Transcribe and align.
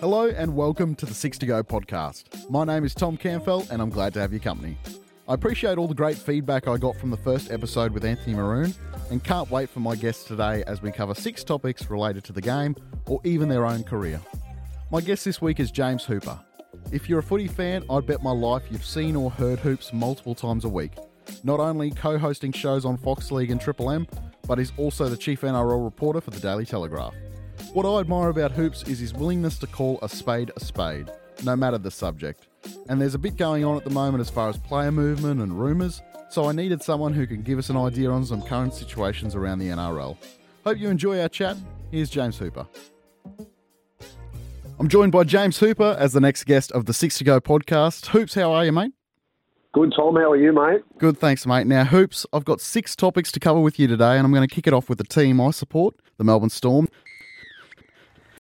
Hello 0.00 0.28
and 0.36 0.54
welcome 0.54 0.94
to 0.96 1.06
the 1.06 1.14
Six 1.14 1.38
to 1.38 1.46
Go 1.46 1.62
podcast. 1.62 2.50
My 2.50 2.64
name 2.64 2.84
is 2.84 2.94
Tom 2.94 3.16
Campbell 3.16 3.66
and 3.70 3.80
I'm 3.80 3.88
glad 3.88 4.12
to 4.14 4.20
have 4.20 4.32
your 4.32 4.40
company. 4.40 4.76
I 5.26 5.32
appreciate 5.32 5.78
all 5.78 5.88
the 5.88 5.94
great 5.94 6.18
feedback 6.18 6.68
I 6.68 6.76
got 6.76 6.96
from 6.96 7.10
the 7.10 7.16
first 7.16 7.50
episode 7.50 7.92
with 7.92 8.04
Anthony 8.04 8.36
Maroon 8.36 8.74
and 9.10 9.24
can't 9.24 9.50
wait 9.50 9.70
for 9.70 9.80
my 9.80 9.96
guests 9.96 10.24
today 10.24 10.62
as 10.66 10.82
we 10.82 10.92
cover 10.92 11.14
six 11.14 11.42
topics 11.42 11.88
related 11.88 12.22
to 12.24 12.34
the 12.34 12.42
game 12.42 12.76
or 13.06 13.18
even 13.24 13.48
their 13.48 13.64
own 13.64 13.82
career. 13.82 14.20
My 14.90 15.00
guest 15.00 15.24
this 15.24 15.40
week 15.40 15.58
is 15.58 15.70
James 15.70 16.04
Hooper. 16.04 16.38
If 16.92 17.08
you're 17.08 17.18
a 17.18 17.22
footy 17.22 17.48
fan, 17.48 17.84
I'd 17.90 18.06
bet 18.06 18.22
my 18.22 18.30
life 18.30 18.64
you've 18.70 18.84
seen 18.84 19.16
or 19.16 19.30
heard 19.30 19.58
Hoops 19.58 19.92
multiple 19.92 20.34
times 20.34 20.64
a 20.64 20.68
week. 20.68 20.92
Not 21.42 21.58
only 21.58 21.90
co 21.90 22.18
hosting 22.18 22.52
shows 22.52 22.84
on 22.84 22.96
Fox 22.96 23.30
League 23.30 23.50
and 23.50 23.60
Triple 23.60 23.90
M, 23.90 24.06
but 24.46 24.58
he's 24.58 24.72
also 24.76 25.08
the 25.08 25.16
chief 25.16 25.40
NRL 25.40 25.82
reporter 25.82 26.20
for 26.20 26.30
the 26.30 26.40
Daily 26.40 26.66
Telegraph. 26.66 27.14
What 27.72 27.86
I 27.86 28.00
admire 28.00 28.28
about 28.28 28.52
Hoops 28.52 28.82
is 28.84 28.98
his 28.98 29.14
willingness 29.14 29.58
to 29.58 29.66
call 29.66 29.98
a 30.02 30.08
spade 30.08 30.52
a 30.56 30.60
spade, 30.60 31.10
no 31.42 31.56
matter 31.56 31.78
the 31.78 31.90
subject. 31.90 32.46
And 32.88 33.00
there's 33.00 33.14
a 33.14 33.18
bit 33.18 33.36
going 33.36 33.64
on 33.64 33.76
at 33.76 33.84
the 33.84 33.90
moment 33.90 34.20
as 34.20 34.30
far 34.30 34.48
as 34.48 34.56
player 34.58 34.92
movement 34.92 35.40
and 35.40 35.58
rumours, 35.58 36.02
so 36.30 36.48
I 36.48 36.52
needed 36.52 36.82
someone 36.82 37.12
who 37.12 37.26
can 37.26 37.42
give 37.42 37.58
us 37.58 37.70
an 37.70 37.76
idea 37.76 38.10
on 38.10 38.24
some 38.24 38.42
current 38.42 38.74
situations 38.74 39.34
around 39.34 39.58
the 39.58 39.68
NRL. 39.68 40.16
Hope 40.64 40.78
you 40.78 40.88
enjoy 40.88 41.20
our 41.20 41.28
chat. 41.28 41.56
Here's 41.90 42.10
James 42.10 42.38
Hooper. 42.38 42.66
I'm 44.80 44.88
joined 44.88 45.12
by 45.12 45.22
James 45.22 45.58
Hooper 45.58 45.96
as 45.98 46.12
the 46.12 46.20
next 46.20 46.44
guest 46.44 46.72
of 46.72 46.86
the 46.86 46.92
Six 46.92 47.18
to 47.18 47.24
Go 47.24 47.40
podcast. 47.40 48.06
Hoops, 48.06 48.34
how 48.34 48.52
are 48.52 48.64
you, 48.64 48.72
mate? 48.72 48.92
Good, 49.72 49.92
Tom. 49.96 50.16
How 50.16 50.32
are 50.32 50.36
you, 50.36 50.52
mate? 50.52 50.82
Good, 50.98 51.16
thanks, 51.16 51.46
mate. 51.46 51.66
Now, 51.66 51.84
Hoops, 51.84 52.26
I've 52.32 52.44
got 52.44 52.60
six 52.60 52.96
topics 52.96 53.30
to 53.32 53.40
cover 53.40 53.60
with 53.60 53.78
you 53.78 53.86
today, 53.86 54.16
and 54.16 54.26
I'm 54.26 54.32
going 54.32 54.46
to 54.46 54.52
kick 54.52 54.66
it 54.66 54.72
off 54.72 54.88
with 54.88 54.98
the 54.98 55.04
team 55.04 55.40
I 55.40 55.52
support, 55.52 55.94
the 56.18 56.24
Melbourne 56.24 56.50
Storm. 56.50 56.88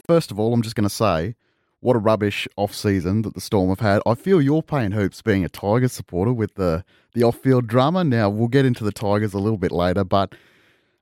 First 0.07 0.31
of 0.31 0.39
all, 0.39 0.53
I'm 0.53 0.63
just 0.63 0.75
going 0.75 0.87
to 0.87 0.93
say, 0.93 1.35
what 1.81 1.95
a 1.95 1.99
rubbish 1.99 2.47
off 2.55 2.73
season 2.73 3.21
that 3.21 3.35
the 3.35 3.41
Storm 3.41 3.69
have 3.69 3.81
had. 3.81 4.01
I 4.05 4.15
feel 4.15 4.41
your 4.41 4.63
pain, 4.63 4.91
hoops 4.91 5.21
being 5.21 5.45
a 5.45 5.49
Tigers 5.49 5.93
supporter 5.93 6.33
with 6.33 6.55
the 6.55 6.83
the 7.13 7.23
off 7.23 7.37
field 7.37 7.67
drama. 7.67 8.03
Now 8.03 8.29
we'll 8.29 8.47
get 8.47 8.65
into 8.65 8.83
the 8.83 8.91
Tigers 8.91 9.33
a 9.33 9.39
little 9.39 9.57
bit 9.57 9.71
later, 9.71 10.03
but 10.03 10.33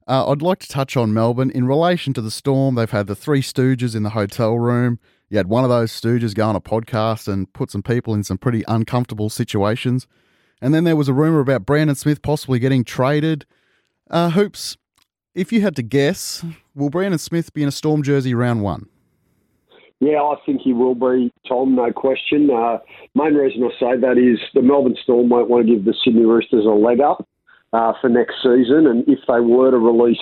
uh, 0.08 0.30
I'd 0.30 0.42
like 0.42 0.60
to 0.60 0.68
touch 0.68 0.98
on 0.98 1.14
Melbourne 1.14 1.52
in 1.52 1.66
relation 1.66 2.14
to 2.14 2.22
the 2.22 2.32
Storm. 2.32 2.76
They've 2.76 2.90
had 2.90 3.08
the 3.08 3.16
three 3.16 3.42
Stooges 3.42 3.96
in 3.96 4.04
the 4.04 4.10
hotel 4.10 4.58
room. 4.58 5.00
You 5.32 5.38
had 5.38 5.48
one 5.48 5.64
of 5.64 5.70
those 5.70 5.94
Stooges 5.94 6.36
go 6.36 6.46
on 6.50 6.58
a 6.58 6.62
podcast 6.62 7.32
and 7.32 7.52
put 7.54 7.72
some 7.72 7.82
people 7.82 8.14
in 8.14 8.22
some 8.22 8.38
pretty 8.38 8.66
uncomfortable 8.68 9.30
situations. 9.30 10.06
And 10.62 10.74
then 10.74 10.84
there 10.84 10.98
was 10.98 11.08
a 11.08 11.14
rumor 11.14 11.40
about 11.40 11.66
Brandon 11.66 11.96
Smith 11.96 12.22
possibly 12.22 12.60
getting 12.60 12.84
traded. 12.84 13.46
Uh, 14.10 14.32
hoops, 14.32 14.76
if 15.34 15.54
you 15.54 15.62
had 15.62 15.78
to 15.78 15.84
guess, 15.84 16.44
will 16.76 16.90
Brandon 16.90 17.18
Smith 17.18 17.54
be 17.54 17.64
in 17.64 17.70
a 17.70 17.72
Storm 17.72 18.04
jersey 18.04 18.34
round 18.34 18.62
one? 18.62 18.90
Yeah, 20.02 20.22
I 20.22 20.36
think 20.46 20.64
he 20.64 20.74
will 20.74 20.96
be, 20.96 21.32
Tom, 21.48 21.76
no 21.76 21.94
question. 21.94 22.50
Uh, 22.52 22.80
main 23.16 23.34
reason 23.36 23.64
I 23.64 23.70
say 23.80 24.02
that 24.02 24.18
is 24.18 24.38
the 24.54 24.62
Melbourne 24.62 24.98
Storm 25.02 25.30
won't 25.30 25.50
want 25.50 25.66
to 25.66 25.74
give 25.74 25.86
the 25.86 25.94
Sydney 26.04 26.26
Roosters 26.26 26.66
a 26.66 26.72
leg 26.72 27.00
up 27.00 27.26
uh, 27.72 27.94
for 28.02 28.10
next 28.10 28.36
season, 28.44 28.86
and 28.86 29.08
if 29.08 29.20
they 29.30 29.40
were 29.40 29.72
to 29.72 29.78
release 29.78 30.20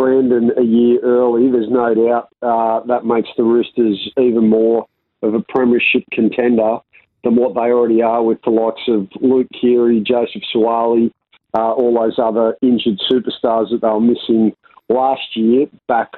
Brandon 0.00 0.50
a 0.56 0.62
year 0.62 0.98
early, 1.02 1.50
there's 1.50 1.68
no 1.68 1.94
doubt 1.94 2.30
uh, 2.40 2.80
that 2.86 3.04
makes 3.04 3.28
the 3.36 3.42
Roosters 3.42 4.10
even 4.16 4.48
more 4.48 4.86
of 5.20 5.34
a 5.34 5.40
premiership 5.40 6.04
contender 6.10 6.78
than 7.22 7.36
what 7.36 7.52
they 7.52 7.70
already 7.70 8.00
are 8.00 8.22
with 8.22 8.38
the 8.42 8.48
likes 8.48 8.80
of 8.88 9.08
Luke 9.20 9.48
Keary, 9.60 10.00
Joseph 10.00 10.40
Suaalii, 10.54 11.12
uh, 11.52 11.72
all 11.72 12.00
those 12.00 12.18
other 12.18 12.56
injured 12.62 12.98
superstars 13.10 13.70
that 13.72 13.80
they 13.82 13.88
were 13.88 14.00
missing 14.00 14.56
last 14.88 15.36
year 15.36 15.66
back 15.86 16.12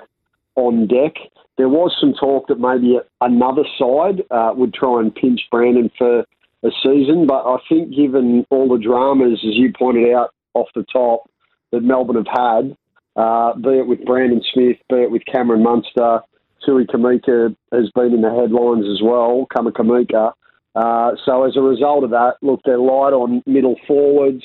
on 0.54 0.86
deck. 0.86 1.14
There 1.58 1.68
was 1.68 1.92
some 2.00 2.14
talk 2.14 2.46
that 2.46 2.60
maybe 2.60 3.00
another 3.20 3.64
side 3.80 4.22
uh, 4.30 4.52
would 4.54 4.74
try 4.74 5.00
and 5.00 5.12
pinch 5.12 5.40
Brandon 5.50 5.90
for 5.98 6.20
a 6.20 6.70
season, 6.84 7.26
but 7.26 7.44
I 7.44 7.56
think 7.68 7.92
given 7.92 8.46
all 8.48 8.68
the 8.68 8.80
dramas, 8.80 9.40
as 9.42 9.56
you 9.56 9.72
pointed 9.76 10.14
out 10.14 10.32
off 10.54 10.68
the 10.76 10.84
top, 10.84 11.28
that 11.72 11.82
Melbourne 11.82 12.24
have 12.24 12.26
had, 12.28 12.76
uh, 13.16 13.54
be 13.54 13.78
it 13.78 13.86
with 13.86 14.04
Brandon 14.04 14.42
Smith, 14.52 14.76
be 14.88 14.96
it 14.96 15.10
with 15.10 15.22
Cameron 15.26 15.62
Munster, 15.62 16.20
Tui 16.64 16.86
Kamika 16.86 17.54
has 17.72 17.90
been 17.94 18.14
in 18.14 18.22
the 18.22 18.30
headlines 18.30 18.86
as 18.86 19.02
well, 19.02 19.46
Kamikamica. 19.54 20.32
Uh, 20.74 21.12
so 21.24 21.44
as 21.44 21.56
a 21.56 21.60
result 21.60 22.04
of 22.04 22.10
that, 22.10 22.34
look, 22.40 22.60
they're 22.64 22.78
light 22.78 23.12
on 23.12 23.42
middle 23.46 23.76
forwards. 23.86 24.42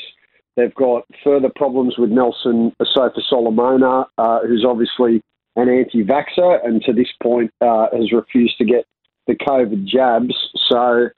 They've 0.56 0.74
got 0.74 1.06
further 1.24 1.50
problems 1.56 1.96
with 1.98 2.10
Nelson 2.10 2.74
Asofa 2.82 3.22
Solomona, 3.30 4.08
uh, 4.18 4.40
who's 4.42 4.66
obviously 4.68 5.22
an 5.56 5.70
anti 5.70 6.04
vaxxer 6.04 6.66
and 6.66 6.82
to 6.84 6.94
this 6.94 7.08
point 7.22 7.52
uh, 7.62 7.88
has 7.94 8.12
refused 8.12 8.58
to 8.58 8.66
get 8.66 8.86
the 9.28 9.36
COVID 9.36 9.86
jabs. 9.86 10.36
So 10.70 11.10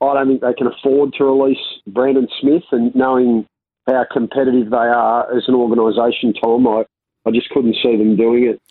I 0.00 0.14
don't 0.14 0.28
think 0.28 0.40
they 0.40 0.54
can 0.54 0.66
afford 0.66 1.12
to 1.14 1.24
release 1.24 1.58
Brandon 1.86 2.26
Smith. 2.40 2.64
And 2.72 2.94
knowing 2.94 3.46
how 3.86 4.04
competitive 4.10 4.70
they 4.70 4.76
are 4.76 5.36
as 5.36 5.44
an 5.46 5.54
organisation, 5.54 6.32
Tom, 6.32 6.66
I, 6.66 6.84
I 7.26 7.30
just 7.32 7.50
couldn't 7.50 7.76
see 7.82 7.96
them 7.96 8.16
doing 8.16 8.44
it. 8.44 8.62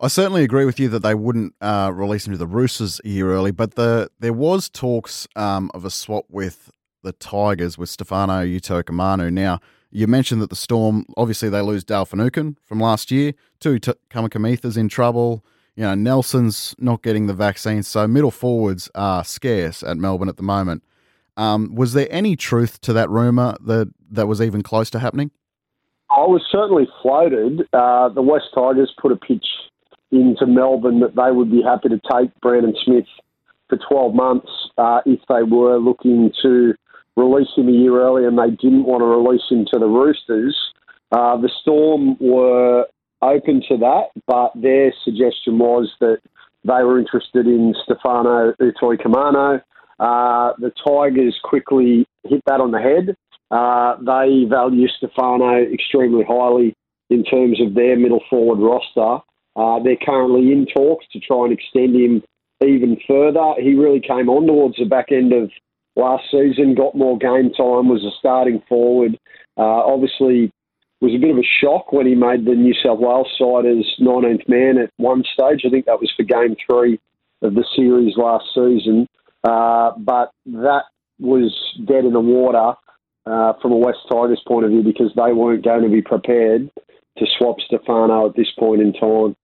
I 0.00 0.08
certainly 0.08 0.44
agree 0.44 0.64
with 0.64 0.80
you 0.80 0.88
that 0.88 1.02
they 1.02 1.14
wouldn't 1.14 1.54
uh, 1.60 1.90
release 1.92 2.26
him 2.26 2.32
to 2.32 2.38
the 2.38 2.46
Roosters 2.46 3.00
a 3.04 3.08
year 3.08 3.32
early, 3.32 3.50
but 3.50 3.74
the 3.74 4.10
there 4.18 4.32
was 4.32 4.70
talks 4.70 5.28
um, 5.36 5.70
of 5.74 5.84
a 5.84 5.90
swap 5.90 6.24
with 6.30 6.70
the 7.02 7.12
Tigers 7.12 7.76
with 7.76 7.90
Stefano 7.90 8.44
Utoikamanu. 8.44 9.30
Now, 9.32 9.60
you 9.90 10.06
mentioned 10.06 10.40
that 10.40 10.50
the 10.50 10.56
Storm, 10.56 11.04
obviously, 11.16 11.48
they 11.48 11.60
lose 11.60 11.84
Dale 11.84 12.04
Finucane 12.04 12.56
from 12.64 12.80
last 12.80 13.10
year. 13.10 13.34
Two 13.58 13.78
T- 13.78 13.92
Kamikamica's 14.08 14.76
in 14.76 14.88
trouble. 14.88 15.44
You 15.76 15.82
know, 15.82 15.94
Nelson's 15.94 16.74
not 16.78 17.02
getting 17.02 17.26
the 17.26 17.34
vaccine, 17.34 17.82
so 17.82 18.06
middle 18.06 18.30
forwards 18.30 18.90
are 18.94 19.24
scarce 19.24 19.82
at 19.82 19.96
Melbourne 19.96 20.28
at 20.28 20.36
the 20.36 20.42
moment. 20.42 20.82
Um, 21.36 21.74
was 21.74 21.92
there 21.92 22.08
any 22.10 22.36
truth 22.36 22.80
to 22.82 22.92
that 22.92 23.10
rumour 23.10 23.56
that 23.64 23.92
that 24.10 24.26
was 24.26 24.40
even 24.40 24.62
close 24.62 24.90
to 24.90 24.98
happening? 24.98 25.30
I 26.10 26.26
was 26.26 26.42
certainly 26.50 26.88
floated. 27.02 27.62
Uh, 27.72 28.08
the 28.08 28.22
Wests 28.22 28.48
Tigers 28.54 28.92
put 29.00 29.12
a 29.12 29.16
pitch 29.16 29.46
into 30.10 30.46
Melbourne 30.46 31.00
that 31.00 31.14
they 31.14 31.30
would 31.30 31.50
be 31.50 31.62
happy 31.62 31.88
to 31.88 32.00
take 32.10 32.30
Brandon 32.40 32.74
Smith 32.84 33.06
for 33.68 33.78
12 33.88 34.14
months 34.14 34.50
uh, 34.76 35.00
if 35.06 35.20
they 35.28 35.42
were 35.42 35.78
looking 35.78 36.32
to 36.42 36.74
release 37.16 37.48
him 37.56 37.68
a 37.68 37.72
year 37.72 38.02
early 38.02 38.24
and 38.26 38.36
they 38.38 38.50
didn't 38.50 38.84
want 38.84 39.02
to 39.02 39.06
release 39.06 39.42
him 39.48 39.64
to 39.72 39.78
the 39.78 39.86
Roosters. 39.86 40.56
Uh, 41.12 41.36
the 41.36 41.50
Storm 41.62 42.16
were 42.20 42.86
open 43.22 43.62
to 43.68 43.76
that, 43.78 44.06
but 44.26 44.52
their 44.60 44.92
suggestion 45.04 45.58
was 45.58 45.90
that 46.00 46.18
they 46.64 46.82
were 46.82 46.98
interested 46.98 47.46
in 47.46 47.74
Stefano 47.84 48.52
Utoikamanu. 48.60 49.62
Uh, 49.98 50.52
the 50.58 50.72
Tigers 50.84 51.38
quickly 51.44 52.06
hit 52.24 52.42
that 52.46 52.60
on 52.60 52.70
the 52.70 52.78
head. 52.78 53.16
Uh, 53.50 53.96
they 53.98 54.44
value 54.48 54.86
Stefano 54.88 55.62
extremely 55.62 56.24
highly 56.26 56.74
in 57.08 57.24
terms 57.24 57.60
of 57.60 57.74
their 57.74 57.96
middle 57.96 58.22
forward 58.30 58.58
roster. 58.58 59.24
Uh, 59.56 59.82
they're 59.82 59.96
currently 59.96 60.52
in 60.52 60.66
talks 60.66 61.04
to 61.12 61.20
try 61.20 61.44
and 61.44 61.52
extend 61.52 61.96
him 61.96 62.22
even 62.62 62.96
further. 63.08 63.54
He 63.58 63.74
really 63.74 64.00
came 64.00 64.28
on 64.28 64.46
towards 64.46 64.76
the 64.76 64.84
back 64.84 65.10
end 65.10 65.32
of 65.32 65.50
last 65.96 66.24
season, 66.30 66.74
got 66.74 66.94
more 66.94 67.18
game 67.18 67.50
time, 67.52 67.88
was 67.88 68.04
a 68.04 68.14
starting 68.18 68.62
forward. 68.68 69.18
Uh, 69.56 69.82
obviously, 69.84 70.52
was 71.00 71.12
a 71.14 71.18
bit 71.18 71.30
of 71.30 71.38
a 71.38 71.48
shock 71.60 71.92
when 71.92 72.06
he 72.06 72.14
made 72.14 72.44
the 72.44 72.54
New 72.54 72.74
South 72.74 73.00
Wales 73.00 73.28
side 73.38 73.66
as 73.66 73.84
19th 74.00 74.48
man 74.48 74.78
at 74.78 74.90
one 74.98 75.24
stage. 75.32 75.62
I 75.66 75.70
think 75.70 75.86
that 75.86 76.00
was 76.00 76.12
for 76.16 76.22
game 76.22 76.54
three 76.66 77.00
of 77.42 77.54
the 77.54 77.64
series 77.74 78.16
last 78.16 78.44
season. 78.54 79.08
Uh, 79.42 79.92
but 79.96 80.30
that 80.44 80.84
was 81.18 81.54
dead 81.86 82.04
in 82.04 82.12
the 82.12 82.20
water 82.20 82.76
uh, 83.26 83.52
from 83.60 83.72
a 83.72 83.76
Wests 83.76 84.02
Tigers 84.10 84.42
point 84.46 84.64
of 84.64 84.70
view 84.70 84.82
because 84.82 85.12
they 85.16 85.32
weren't 85.32 85.64
going 85.64 85.82
to 85.82 85.88
be 85.88 86.02
prepared 86.02 86.70
to 87.18 87.26
swap 87.38 87.56
Stefano 87.60 88.28
at 88.28 88.36
this 88.36 88.48
point 88.58 88.80
in 88.80 88.92
time 88.92 89.36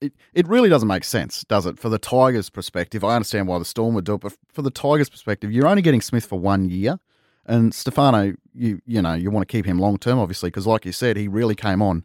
it, 0.00 0.12
it 0.34 0.46
really 0.48 0.68
doesn't 0.68 0.88
make 0.88 1.04
sense, 1.04 1.44
does 1.48 1.66
it? 1.66 1.78
For 1.78 1.88
the 1.88 1.98
Tigers' 1.98 2.50
perspective, 2.50 3.02
I 3.04 3.16
understand 3.16 3.48
why 3.48 3.58
the 3.58 3.64
Storm 3.64 3.94
would 3.94 4.04
do 4.04 4.14
it, 4.14 4.20
but 4.20 4.36
for 4.52 4.62
the 4.62 4.70
Tigers' 4.70 5.08
perspective, 5.08 5.50
you're 5.52 5.66
only 5.66 5.82
getting 5.82 6.00
Smith 6.00 6.26
for 6.26 6.38
one 6.38 6.68
year, 6.68 6.98
and 7.46 7.72
Stefano, 7.74 8.34
you 8.54 8.80
you 8.86 9.00
know, 9.00 9.14
you 9.14 9.30
want 9.30 9.46
to 9.46 9.52
keep 9.52 9.64
him 9.64 9.78
long 9.78 9.98
term, 9.98 10.18
obviously, 10.18 10.48
because 10.48 10.66
like 10.66 10.84
you 10.84 10.92
said, 10.92 11.16
he 11.16 11.28
really 11.28 11.54
came 11.54 11.80
on 11.80 12.04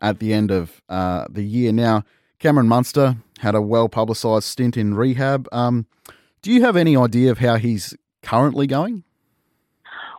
at 0.00 0.18
the 0.18 0.32
end 0.32 0.50
of 0.50 0.80
uh, 0.88 1.26
the 1.28 1.42
year. 1.42 1.72
Now, 1.72 2.04
Cameron 2.38 2.68
Munster 2.68 3.16
had 3.40 3.54
a 3.54 3.60
well 3.60 3.88
publicised 3.88 4.44
stint 4.44 4.76
in 4.76 4.94
rehab. 4.94 5.48
Um, 5.52 5.86
do 6.42 6.52
you 6.52 6.62
have 6.62 6.76
any 6.76 6.96
idea 6.96 7.30
of 7.30 7.38
how 7.38 7.56
he's 7.56 7.94
currently 8.22 8.66
going? 8.66 9.04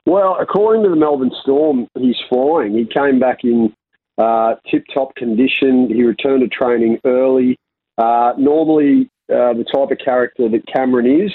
Well, 0.08 0.38
according 0.40 0.84
to 0.84 0.90
the 0.90 0.96
Melbourne 0.96 1.34
Storm, 1.42 1.86
he's 2.00 2.16
flying. 2.30 2.72
He 2.72 2.86
came 2.86 3.20
back 3.20 3.44
in 3.44 3.76
uh, 4.18 4.56
tip 4.72 4.86
top 4.94 5.14
condition. 5.16 5.90
He 5.94 6.02
returned 6.02 6.40
to 6.44 6.48
training 6.48 7.00
early. 7.04 7.60
Uh, 7.98 8.32
normally, 8.38 9.10
uh, 9.30 9.52
the 9.52 9.66
type 9.66 9.92
of 9.92 9.98
character 9.98 10.48
that 10.48 10.66
Cameron 10.74 11.24
is, 11.24 11.34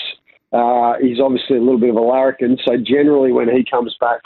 uh, 0.54 0.94
he's 1.02 1.20
obviously 1.20 1.58
a 1.58 1.60
little 1.60 1.78
bit 1.78 1.90
of 1.90 1.96
a 1.96 2.00
larrikin. 2.00 2.56
So 2.66 2.78
generally, 2.78 3.30
when 3.30 3.54
he 3.54 3.62
comes 3.62 3.94
back 4.00 4.20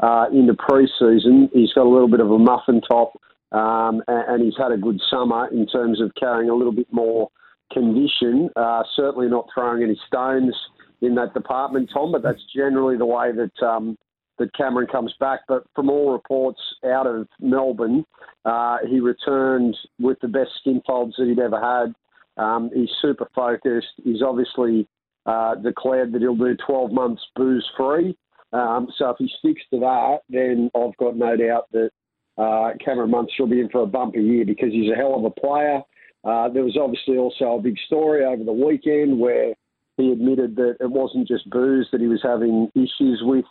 uh, 0.00 0.26
into 0.32 0.54
pre-season, 0.54 1.48
he's 1.52 1.72
got 1.72 1.86
a 1.86 1.88
little 1.88 2.08
bit 2.08 2.18
of 2.18 2.28
a 2.28 2.38
muffin 2.38 2.80
top, 2.80 3.12
um, 3.52 4.02
and, 4.08 4.24
and, 4.28 4.42
he's 4.42 4.58
had 4.58 4.72
a 4.72 4.76
good 4.76 5.00
summer 5.08 5.46
in 5.52 5.64
terms 5.68 6.00
of 6.00 6.10
carrying 6.18 6.50
a 6.50 6.54
little 6.56 6.72
bit 6.72 6.88
more 6.90 7.28
condition. 7.72 8.50
Uh, 8.56 8.82
certainly 8.96 9.28
not 9.28 9.46
throwing 9.54 9.84
any 9.84 9.96
stones 10.08 10.56
in 11.02 11.14
that 11.16 11.34
department, 11.34 11.90
Tom. 11.92 12.12
But 12.12 12.22
that's 12.22 12.42
generally 12.54 12.96
the 12.96 13.06
way 13.06 13.30
that 13.32 13.66
um, 13.66 13.98
that 14.38 14.54
Cameron 14.54 14.86
comes 14.90 15.12
back. 15.20 15.40
But 15.46 15.64
from 15.74 15.90
all 15.90 16.12
reports 16.12 16.60
out 16.84 17.06
of 17.06 17.28
Melbourne, 17.40 18.04
uh, 18.44 18.78
he 18.88 19.00
returned 19.00 19.76
with 20.00 20.18
the 20.20 20.28
best 20.28 20.50
skin 20.60 20.82
folds 20.86 21.14
that 21.18 21.26
he'd 21.26 21.38
ever 21.38 21.60
had. 21.60 21.94
Um, 22.42 22.70
he's 22.74 22.88
super 23.02 23.28
focused. 23.34 23.92
He's 24.02 24.22
obviously 24.22 24.88
uh, 25.26 25.56
declared 25.56 26.12
that 26.12 26.22
he'll 26.22 26.34
do 26.34 26.56
12 26.66 26.92
months 26.92 27.22
booze 27.36 27.68
free. 27.76 28.16
Um, 28.52 28.88
so 28.98 29.10
if 29.10 29.16
he 29.18 29.30
sticks 29.38 29.62
to 29.72 29.80
that, 29.80 30.18
then 30.28 30.70
I've 30.74 30.96
got 30.96 31.16
no 31.16 31.36
doubt 31.36 31.68
that 31.72 31.90
uh, 32.38 32.72
Cameron 32.84 33.10
Munster 33.10 33.42
will 33.42 33.50
be 33.50 33.60
in 33.60 33.68
for 33.68 33.82
a 33.82 33.86
bumper 33.86 34.18
year 34.18 34.44
because 34.44 34.72
he's 34.72 34.90
a 34.90 34.96
hell 34.96 35.14
of 35.14 35.24
a 35.24 35.30
player. 35.30 35.80
Uh, 36.24 36.48
there 36.48 36.64
was 36.64 36.76
obviously 36.80 37.16
also 37.16 37.56
a 37.56 37.62
big 37.62 37.76
story 37.86 38.24
over 38.24 38.44
the 38.44 38.52
weekend 38.52 39.18
where 39.18 39.54
he 39.96 40.12
admitted 40.12 40.56
that 40.56 40.76
it 40.80 40.90
wasn't 40.90 41.28
just 41.28 41.48
booze 41.50 41.88
that 41.92 42.00
he 42.00 42.08
was 42.08 42.20
having 42.22 42.70
issues 42.74 43.20
with. 43.22 43.44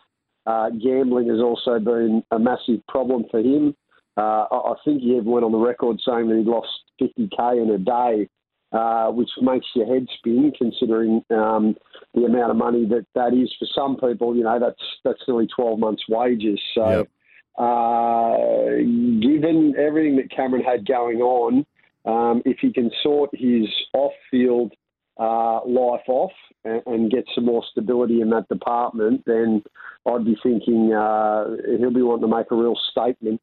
Uh, 0.46 0.70
gambling 0.72 1.30
has 1.30 1.40
also 1.40 1.80
been 1.80 2.24
a 2.32 2.40
massive 2.40 2.86
problem 2.88 3.26
for 3.30 3.40
him. 3.40 3.76
Uh, 4.18 4.46
I 4.52 4.74
think 4.84 5.02
he 5.02 5.12
even 5.12 5.26
went 5.26 5.46
on 5.46 5.52
the 5.52 5.58
record 5.58 6.02
saying 6.06 6.28
that 6.30 6.38
he'd 6.38 6.48
lost 6.48 6.68
50k 7.00 7.62
in 7.62 7.70
a 7.70 7.78
day 7.78 8.28
uh, 8.72 9.08
which 9.08 9.30
makes 9.42 9.66
your 9.76 9.86
head 9.86 10.08
spin, 10.18 10.52
considering 10.58 11.22
um, 11.30 11.76
the 12.14 12.24
amount 12.24 12.52
of 12.52 12.58
money 12.58 12.86
that 12.86 13.06
that 13.16 13.34
is 13.34 13.52
for 13.60 13.68
some 13.76 13.98
people. 13.98 14.36
You 14.36 14.44
know, 14.44 14.60
that's 14.60 14.82
that's 15.04 15.20
nearly 15.28 15.48
twelve 15.54 15.78
months' 15.78 16.04
wages. 16.08 16.60
So, 16.74 16.90
yep. 16.90 17.10
uh, 17.58 18.78
given 19.22 19.76
everything 19.78 20.16
that 20.18 20.32
Cameron 20.34 20.64
had 20.64 20.88
going 20.88 21.20
on, 21.20 21.66
um, 22.06 22.42
if 22.46 22.60
he 22.62 22.72
can 22.72 22.90
sort 23.04 23.32
his 23.34 23.68
off-field 23.94 24.72
uh, 25.20 25.60
life 25.66 26.08
off 26.08 26.32
and, 26.64 26.82
and, 26.86 27.12
get 27.12 27.26
some 27.36 27.46
more 27.46 27.64
stability 27.70 28.22
in 28.22 28.30
that 28.30 28.48
department, 28.50 29.24
then 29.26 29.62
I'd 30.06 30.26
be 30.26 30.38
thinking 30.42 30.94
uh, 30.94 31.46
he'll 31.78 31.94
be 31.94 32.02
wanting 32.02 32.30
to 32.30 32.36
make 32.36 32.50
a 32.52 32.56
real 32.56 32.76
statement 32.92 33.42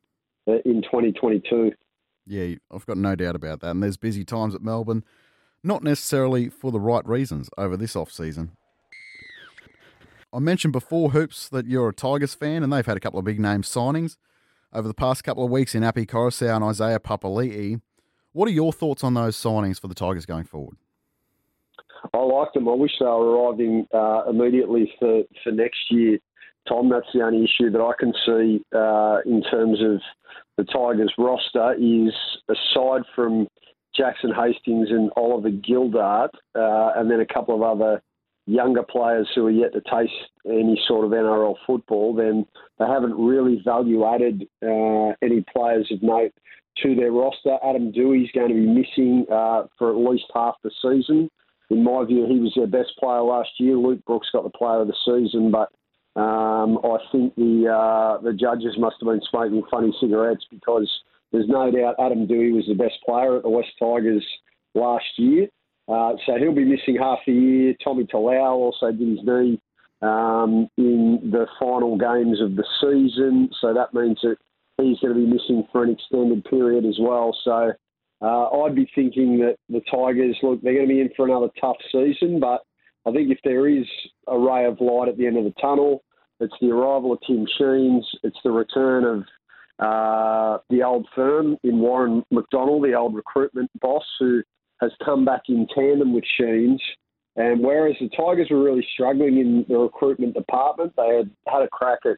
uh, 0.49 0.59
in 0.65 0.82
2022. 0.82 1.73
Yeah, 2.26 2.56
I've 2.70 2.87
got 2.87 2.97
no 2.97 3.15
doubt 3.15 3.37
about 3.37 3.61
that. 3.61 3.70
And 3.70 3.82
there's 3.82 3.97
busy 3.97 4.25
times 4.25 4.55
at 4.55 4.62
Melbourne, 4.62 5.05
not 5.62 5.82
necessarily 5.82 6.49
for 6.49 6.73
the 6.73 6.81
right 6.81 7.06
reasons 7.06 7.49
over 7.56 7.76
this 7.76 7.94
off 7.94 8.11
season. 8.11 8.53
I 10.32 10.41
mentioned 10.41 10.73
before, 10.73 11.11
Hoops, 11.11 11.49
that 11.49 11.67
you're 11.67 11.88
a 11.88 11.94
Tigers 11.94 12.35
fan, 12.35 12.62
and 12.62 12.73
they've 12.73 12.85
had 12.85 12.97
a 12.99 13.00
couple 13.00 13.19
of 13.19 13.25
big 13.25 13.41
name 13.41 13.62
signings 13.62 14.17
over 14.73 14.87
the 14.87 14.94
past 14.94 15.25
couple 15.25 15.44
of 15.44 15.50
weeks 15.50 15.75
in 15.75 15.82
Api 15.82 16.05
Koroisau 16.06 16.55
and 16.55 16.64
Isaiah 16.64 17.00
Papali'i. 17.00 17.81
What 18.32 18.47
are 18.47 18.53
your 18.53 18.73
thoughts 18.73 19.03
on 19.03 19.14
those 19.14 19.37
signings 19.37 19.81
for 19.81 19.88
the 19.88 19.94
Tigers 19.94 20.26
going 20.26 20.44
forward? 20.44 20.76
I 22.12 22.19
like 22.19 22.53
them. 22.53 22.69
I 22.69 22.73
wish 22.73 22.93
they 22.99 23.06
were 23.06 23.37
arriving 23.37 23.87
uh, 23.93 24.25
immediately 24.29 24.93
for, 24.99 25.23
for 25.43 25.53
next 25.53 25.91
year. 25.91 26.19
Tom, 26.69 26.91
that's 26.91 27.06
the 27.15 27.23
only 27.23 27.45
issue 27.45 27.71
that 27.71 27.81
I 27.81 27.93
can 27.99 28.12
see 28.27 28.62
uh, 28.75 29.19
in 29.25 29.43
terms 29.50 29.81
of 29.83 30.00
the 30.59 30.65
Tigers 30.65 31.12
roster 31.17 31.75
is 31.75 32.15
aside 32.49 33.03
from 33.15 33.49
Jackson 33.97 34.33
Hastings 34.35 34.89
and 34.91 35.11
Oliver 35.17 35.50
Gildart, 35.50 36.31
uh, 36.55 36.93
and 36.97 37.11
then 37.11 37.21
a 37.21 37.27
couple 37.27 37.55
of 37.55 37.62
other 37.62 38.03
younger 38.47 38.83
players 38.83 39.29
who 39.35 39.47
are 39.47 39.50
yet 39.50 39.73
to 39.73 39.81
taste 39.81 40.12
any 40.47 40.81
sort 40.87 41.05
of 41.05 41.11
NRL 41.11 41.55
football, 41.67 42.15
then 42.15 42.47
they 42.79 42.87
haven't 42.87 43.15
really 43.15 43.61
value 43.65 44.06
added 44.06 44.49
uh, 44.62 45.12
any 45.23 45.45
players 45.53 45.89
of 45.93 46.03
note 46.03 46.33
to 46.83 46.95
their 46.95 47.12
roster. 47.12 47.59
Adam 47.62 47.93
Doueihi's 47.93 48.31
going 48.33 48.49
to 48.49 48.55
be 48.55 48.67
missing 48.67 49.27
uh, 49.31 49.65
for 49.79 49.91
at 49.91 50.11
least 50.11 50.25
half 50.35 50.55
the 50.62 50.71
season. 50.83 51.31
In 51.70 51.85
my 51.85 52.05
view, 52.05 52.26
he 52.26 52.38
was 52.38 52.53
their 52.56 52.67
best 52.67 52.97
player 52.99 53.20
last 53.20 53.50
year. 53.59 53.76
Luke 53.76 54.05
Brooks 54.06 54.29
got 54.32 54.44
the 54.44 54.50
player 54.50 54.81
of 54.81 54.88
the 54.88 54.97
season, 55.05 55.50
but 55.50 55.69
um, 56.19 56.79
I 56.82 56.97
think 57.12 57.35
the 57.37 57.69
uh, 57.69 58.23
the 58.23 58.32
judges 58.32 58.76
must 58.79 58.97
have 59.00 59.09
been 59.09 59.20
smoking 59.31 59.62
funny 59.70 59.94
cigarettes 60.00 60.44
because 60.50 60.91
there's 61.31 61.49
no 61.49 61.70
doubt 61.70 61.97
Adam 61.99 62.26
Doueihi 62.26 62.55
was 62.55 62.67
the 62.67 62.75
best 62.75 62.94
player 63.05 63.37
at 63.37 63.43
the 63.43 63.50
Wests 63.50 63.73
Tigers 63.79 64.26
last 64.75 65.05
year. 65.17 65.49
Uh, 65.88 66.12
so 66.26 66.37
he'll 66.38 66.55
be 66.55 66.65
missing 66.65 66.97
half 67.00 67.19
the 67.26 67.32
year. 67.32 67.75
Tommy 67.82 68.05
Talau 68.05 68.53
also 68.53 68.91
did 68.91 69.09
his 69.09 69.25
knee 69.25 69.61
um, 70.03 70.69
in 70.76 71.31
the 71.31 71.47
final 71.59 71.97
games 71.97 72.41
of 72.41 72.56
the 72.56 72.64
season, 72.81 73.50
so 73.61 73.73
that 73.75 73.94
means 73.94 74.19
that 74.23 74.37
he's 74.76 74.99
going 75.00 75.14
to 75.14 75.21
be 75.21 75.26
missing 75.26 75.67
for 75.73 75.85
an 75.85 75.91
extended 75.91 76.44
period 76.44 76.85
as 76.85 76.97
well. 77.00 77.37
So 77.44 77.73
uh, 78.20 78.49
I'd 78.49 78.75
be 78.75 78.91
thinking 78.94 79.38
that 79.38 79.56
the 79.69 79.81
Tigers, 79.91 80.37
look, 80.43 80.61
they're 80.62 80.75
going 80.75 80.88
to 80.88 80.94
be 80.94 81.00
in 81.00 81.11
for 81.17 81.26
another 81.26 81.49
tough 81.61 81.76
season, 81.93 82.41
but 82.41 82.62
I 83.06 83.12
think 83.12 83.31
if 83.31 83.38
there 83.44 83.69
is 83.69 83.87
a 84.26 84.38
ray 84.38 84.65
of 84.67 84.81
light 84.81 85.09
at 85.09 85.17
the 85.17 85.26
end 85.26 85.38
of 85.38 85.44
the 85.44 85.55
tunnel, 85.61 86.03
it's 86.41 86.55
the 86.61 86.70
arrival 86.70 87.12
of 87.12 87.20
Tim 87.26 87.47
Sheens. 87.59 88.06
It's 88.23 88.38
the 88.44 88.50
return 88.50 89.05
of 89.05 89.20
uh, 89.79 90.59
the 90.70 90.82
old 90.82 91.06
firm 91.15 91.56
in 91.62 91.79
Warren 91.79 92.25
McDonald, 92.31 92.85
the 92.85 92.94
old 92.94 93.15
recruitment 93.15 93.70
boss, 93.81 94.05
who 94.19 94.43
has 94.81 94.93
come 95.05 95.25
back 95.25 95.43
in 95.49 95.67
tandem 95.75 96.12
with 96.12 96.25
Sheens. 96.37 96.81
And 97.37 97.61
whereas 97.61 97.97
the 98.00 98.09
Tigers 98.11 98.49
were 98.50 98.62
really 98.62 98.87
struggling 98.93 99.38
in 99.38 99.64
the 99.69 99.79
recruitment 99.79 100.35
department, 100.35 100.93
they 100.97 101.17
had 101.17 101.31
had 101.47 101.62
a 101.62 101.69
crack 101.69 102.00
at 102.05 102.17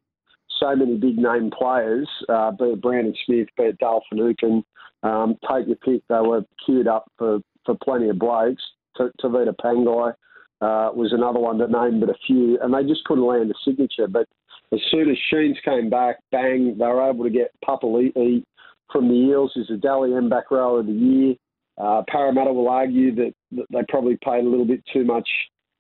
so 0.61 0.77
many 0.77 0.97
big 0.97 1.17
name 1.17 1.51
players, 1.51 2.09
uh, 2.29 2.51
be 2.53 2.67
it 2.67 2.83
Brandon 2.83 3.15
Smith, 3.25 3.49
be 3.57 3.65
it 3.65 3.79
Dale 3.79 4.03
Finucane, 4.11 4.63
um, 5.03 5.37
take 5.51 5.67
your 5.67 5.77
pick. 5.77 6.03
They 6.09 6.21
were 6.21 6.43
queued 6.65 6.87
up 6.87 7.11
for, 7.19 7.41
for 7.65 7.77
plenty 7.83 8.09
of 8.11 8.19
blokes. 8.19 8.63
Tavita 8.99 9.55
Pangai, 9.57 10.13
uh, 10.61 10.93
was 10.95 11.13
another 11.13 11.39
one 11.39 11.59
to 11.59 11.67
name 11.67 12.01
but 12.01 12.11
a 12.11 12.19
few, 12.27 12.59
and 12.61 12.75
they 12.75 12.83
just 12.83 13.05
couldn't 13.05 13.27
land 13.27 13.51
a 13.51 13.55
signature. 13.65 14.07
But 14.07 14.27
as 14.73 14.81
soon 14.91 15.11
as 15.11 15.17
Sheens 15.31 15.57
came 15.65 15.89
back, 15.89 16.17
bang, 16.31 16.77
they 16.79 16.85
were 16.85 17.09
able 17.09 17.25
to 17.25 17.31
get 17.31 17.53
Papali'i 17.67 18.45
from 18.93 19.09
the 19.09 19.15
Eels 19.15 19.53
as 19.59 19.71
a 19.71 19.79
Dally 19.79 20.15
M 20.15 20.29
back 20.29 20.51
row 20.51 20.77
of 20.77 20.87
the 20.87 20.93
year. 20.93 21.35
Uh, 21.79 22.03
Parramatta 22.09 22.53
will 22.53 22.69
argue 22.69 23.15
that, 23.15 23.33
that, 23.53 23.65
they 23.73 23.81
probably 23.89 24.19
paid 24.23 24.45
a 24.45 24.49
little 24.49 24.67
bit 24.67 24.83
too 24.93 25.05
much 25.05 25.29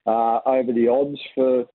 uh, 0.06 0.40
over 0.46 0.72
the 0.72 0.88
odds 0.88 1.18
for 1.34 1.66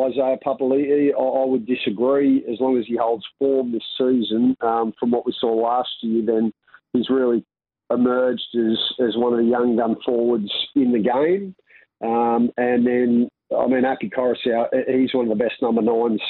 Isaiah 0.00 0.38
Papali'i. 0.44 1.10
I, 1.12 1.22
I, 1.22 1.44
would 1.44 1.66
disagree. 1.66 2.44
As 2.50 2.60
long 2.60 2.78
as 2.78 2.84
he 2.86 2.96
holds 2.96 3.24
form 3.38 3.72
this 3.72 3.82
season, 3.98 4.56
um, 4.60 4.92
from 4.98 5.10
what 5.10 5.26
we 5.26 5.34
saw 5.38 5.52
last 5.52 5.90
year, 6.00 6.22
then 6.24 6.52
he's 6.92 7.10
really 7.10 7.44
emerged 7.92 8.54
as, 8.54 8.78
as 9.06 9.16
one 9.16 9.32
of 9.32 9.38
the 9.38 9.50
young 9.50 9.76
gun 9.76 9.96
forwards 10.04 10.50
in 10.74 10.92
the 10.92 10.98
game. 10.98 11.54
Um, 12.02 12.50
and 12.56 12.86
then, 12.86 13.28
I 13.56 13.66
mean, 13.66 13.84
Api 13.84 14.10
Koroisau, 14.10 14.66
he's 14.88 15.14
one 15.14 15.30
of 15.30 15.38
the 15.38 15.44
best 15.44 15.60
number 15.60 15.82
nines 15.82 16.22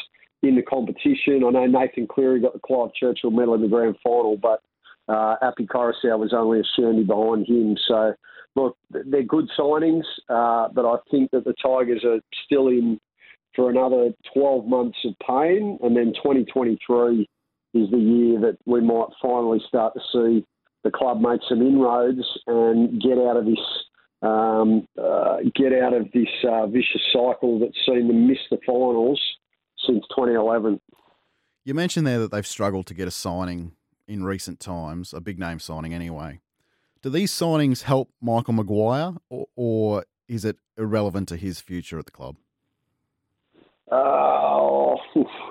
in 0.43 0.57
the 0.57 0.63
competition. 0.63 1.45
I 1.47 1.51
know 1.51 1.67
Nathan 1.67 2.09
Cleary 2.09 2.41
got 2.41 2.53
the 2.53 2.61
Clive 2.67 2.93
Churchill 2.95 3.31
medal 3.31 3.55
in 3.55 3.63
the 3.63 3.69
grand 3.69 3.97
final, 4.03 4.37
but 4.37 4.61
uh, 5.09 5.37
Api 5.43 5.67
Koroisau 5.67 6.19
was 6.19 6.33
only 6.35 6.61
a 6.61 6.63
shandy 6.77 7.05
behind 7.05 7.47
him. 7.47 7.77
So, 7.89 8.15
look, 8.57 8.77
they're 8.91 9.23
good 9.23 9.49
signings, 9.59 10.05
uh, 10.29 10.69
but 10.75 10.85
I 10.85 10.97
think 11.11 11.31
that 11.31 11.45
the 11.45 11.55
Tigers 11.63 12.05
are 12.05 12.21
still 12.45 12.69
in 12.69 13.01
for 13.55 13.71
another 13.71 14.11
12 14.35 14.67
months 14.67 14.99
of 15.05 15.15
pain, 15.27 15.79
and 15.83 15.97
then 15.97 16.13
2023 16.15 17.29
is 17.75 17.91
the 17.91 17.99
year 17.99 18.41
that 18.41 18.59
we 18.67 18.81
might 18.81 19.09
finally 19.21 19.61
start 19.67 19.95
to 19.95 20.01
see 20.13 20.47
the 20.85 20.91
club 20.91 21.21
make 21.21 21.41
some 21.49 21.63
inroads 21.63 22.21
and 22.47 23.01
get 23.01 23.19
out 23.19 23.37
of 23.37 23.45
this 23.45 23.59
um, 24.23 24.87
uh, 25.03 25.39
get 25.57 25.73
out 25.73 25.95
of 25.95 26.07
this 26.13 26.29
uh, 26.49 26.67
vicious 26.67 27.03
cycle 27.13 27.59
that's 27.59 27.77
seen 27.85 28.07
them 28.07 28.29
miss 28.29 28.39
the 28.51 28.59
finals 28.65 29.21
since 29.85 30.05
2011. 30.11 30.81
You 31.65 31.75
mentioned 31.75 32.07
there 32.07 32.21
that 32.21 32.31
they've 32.31 32.47
struggled 32.47 32.87
to 32.87 32.95
get 32.95 33.09
a 33.09 33.11
signing 33.11 33.73
in 34.07 34.25
recent 34.25 34.61
times, 34.61 35.13
a 35.13 35.21
big 35.21 35.39
name 35.39 35.59
signing 35.59 35.93
anyway. 35.93 36.41
Do 37.03 37.11
these 37.11 37.33
signings 37.33 37.83
help 37.83 38.11
Michael 38.21 38.53
Maguire, 38.53 39.15
or, 39.29 39.47
or 39.57 40.05
is 40.29 40.45
it 40.45 40.57
irrelevant 40.79 41.29
to 41.31 41.37
his 41.37 41.61
future 41.61 41.99
at 41.99 42.05
the 42.05 42.13
club? 42.13 42.37
Oh, 43.93 44.97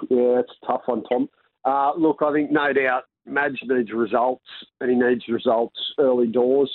yeah, 0.10 0.40
it's 0.40 0.52
a 0.64 0.66
tough 0.66 0.82
one, 0.88 1.04
Tom. 1.04 1.30
Uh, 1.64 1.92
look, 1.96 2.22
I 2.26 2.34
think 2.34 2.52
no 2.52 2.74
doubt 2.74 3.04
Madge 3.28 3.60
needs 3.64 3.92
results, 3.92 4.44
and 4.80 4.90
he 4.90 4.96
needs 4.96 5.28
results 5.28 5.78
early 6.00 6.26
doors 6.26 6.72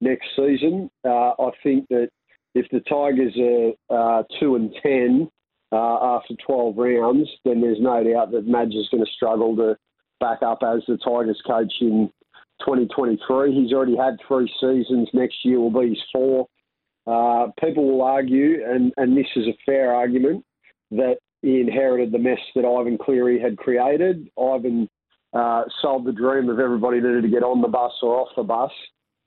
next 0.00 0.26
season. 0.36 0.88
Uh, 1.04 1.32
I 1.38 1.50
think 1.64 1.88
that 1.88 2.10
if 2.54 2.66
the 2.70 2.80
Tigers 2.80 3.34
are 3.90 4.20
uh, 4.20 4.22
two 4.38 4.54
and 4.54 4.72
ten 4.82 5.28
uh, 5.72 6.16
after 6.16 6.34
twelve 6.46 6.76
rounds, 6.76 7.28
then 7.44 7.60
there's 7.60 7.80
no 7.80 8.04
doubt 8.04 8.30
that 8.30 8.46
Madge 8.46 8.74
is 8.74 8.88
going 8.90 9.04
to 9.04 9.12
struggle 9.12 9.56
to 9.56 9.76
back 10.20 10.42
up 10.42 10.60
as 10.62 10.82
the 10.86 10.96
Tigers 10.98 11.42
coach 11.44 11.72
in 11.80 12.08
2023. 12.60 13.52
He's 13.52 13.72
already 13.72 13.96
had 13.96 14.18
three 14.28 14.52
seasons. 14.60 15.08
Next 15.12 15.38
year 15.44 15.58
will 15.58 15.70
be 15.72 15.88
his 15.88 16.02
fourth. 16.12 16.46
Uh, 17.06 17.46
people 17.58 17.90
will 17.90 18.02
argue, 18.02 18.64
and, 18.64 18.92
and 18.96 19.16
this 19.16 19.26
is 19.34 19.46
a 19.46 19.56
fair 19.66 19.94
argument, 19.94 20.44
that 20.90 21.16
he 21.42 21.60
inherited 21.60 22.12
the 22.12 22.18
mess 22.18 22.38
that 22.54 22.64
Ivan 22.64 22.98
Cleary 22.98 23.40
had 23.40 23.56
created. 23.56 24.28
Ivan 24.38 24.88
uh, 25.32 25.62
sold 25.80 26.04
the 26.04 26.12
dream 26.12 26.48
of 26.48 26.58
everybody 26.58 27.00
needed 27.00 27.22
to 27.22 27.28
get 27.28 27.42
on 27.42 27.62
the 27.62 27.68
bus 27.68 27.92
or 28.02 28.20
off 28.20 28.28
the 28.36 28.42
bus. 28.42 28.72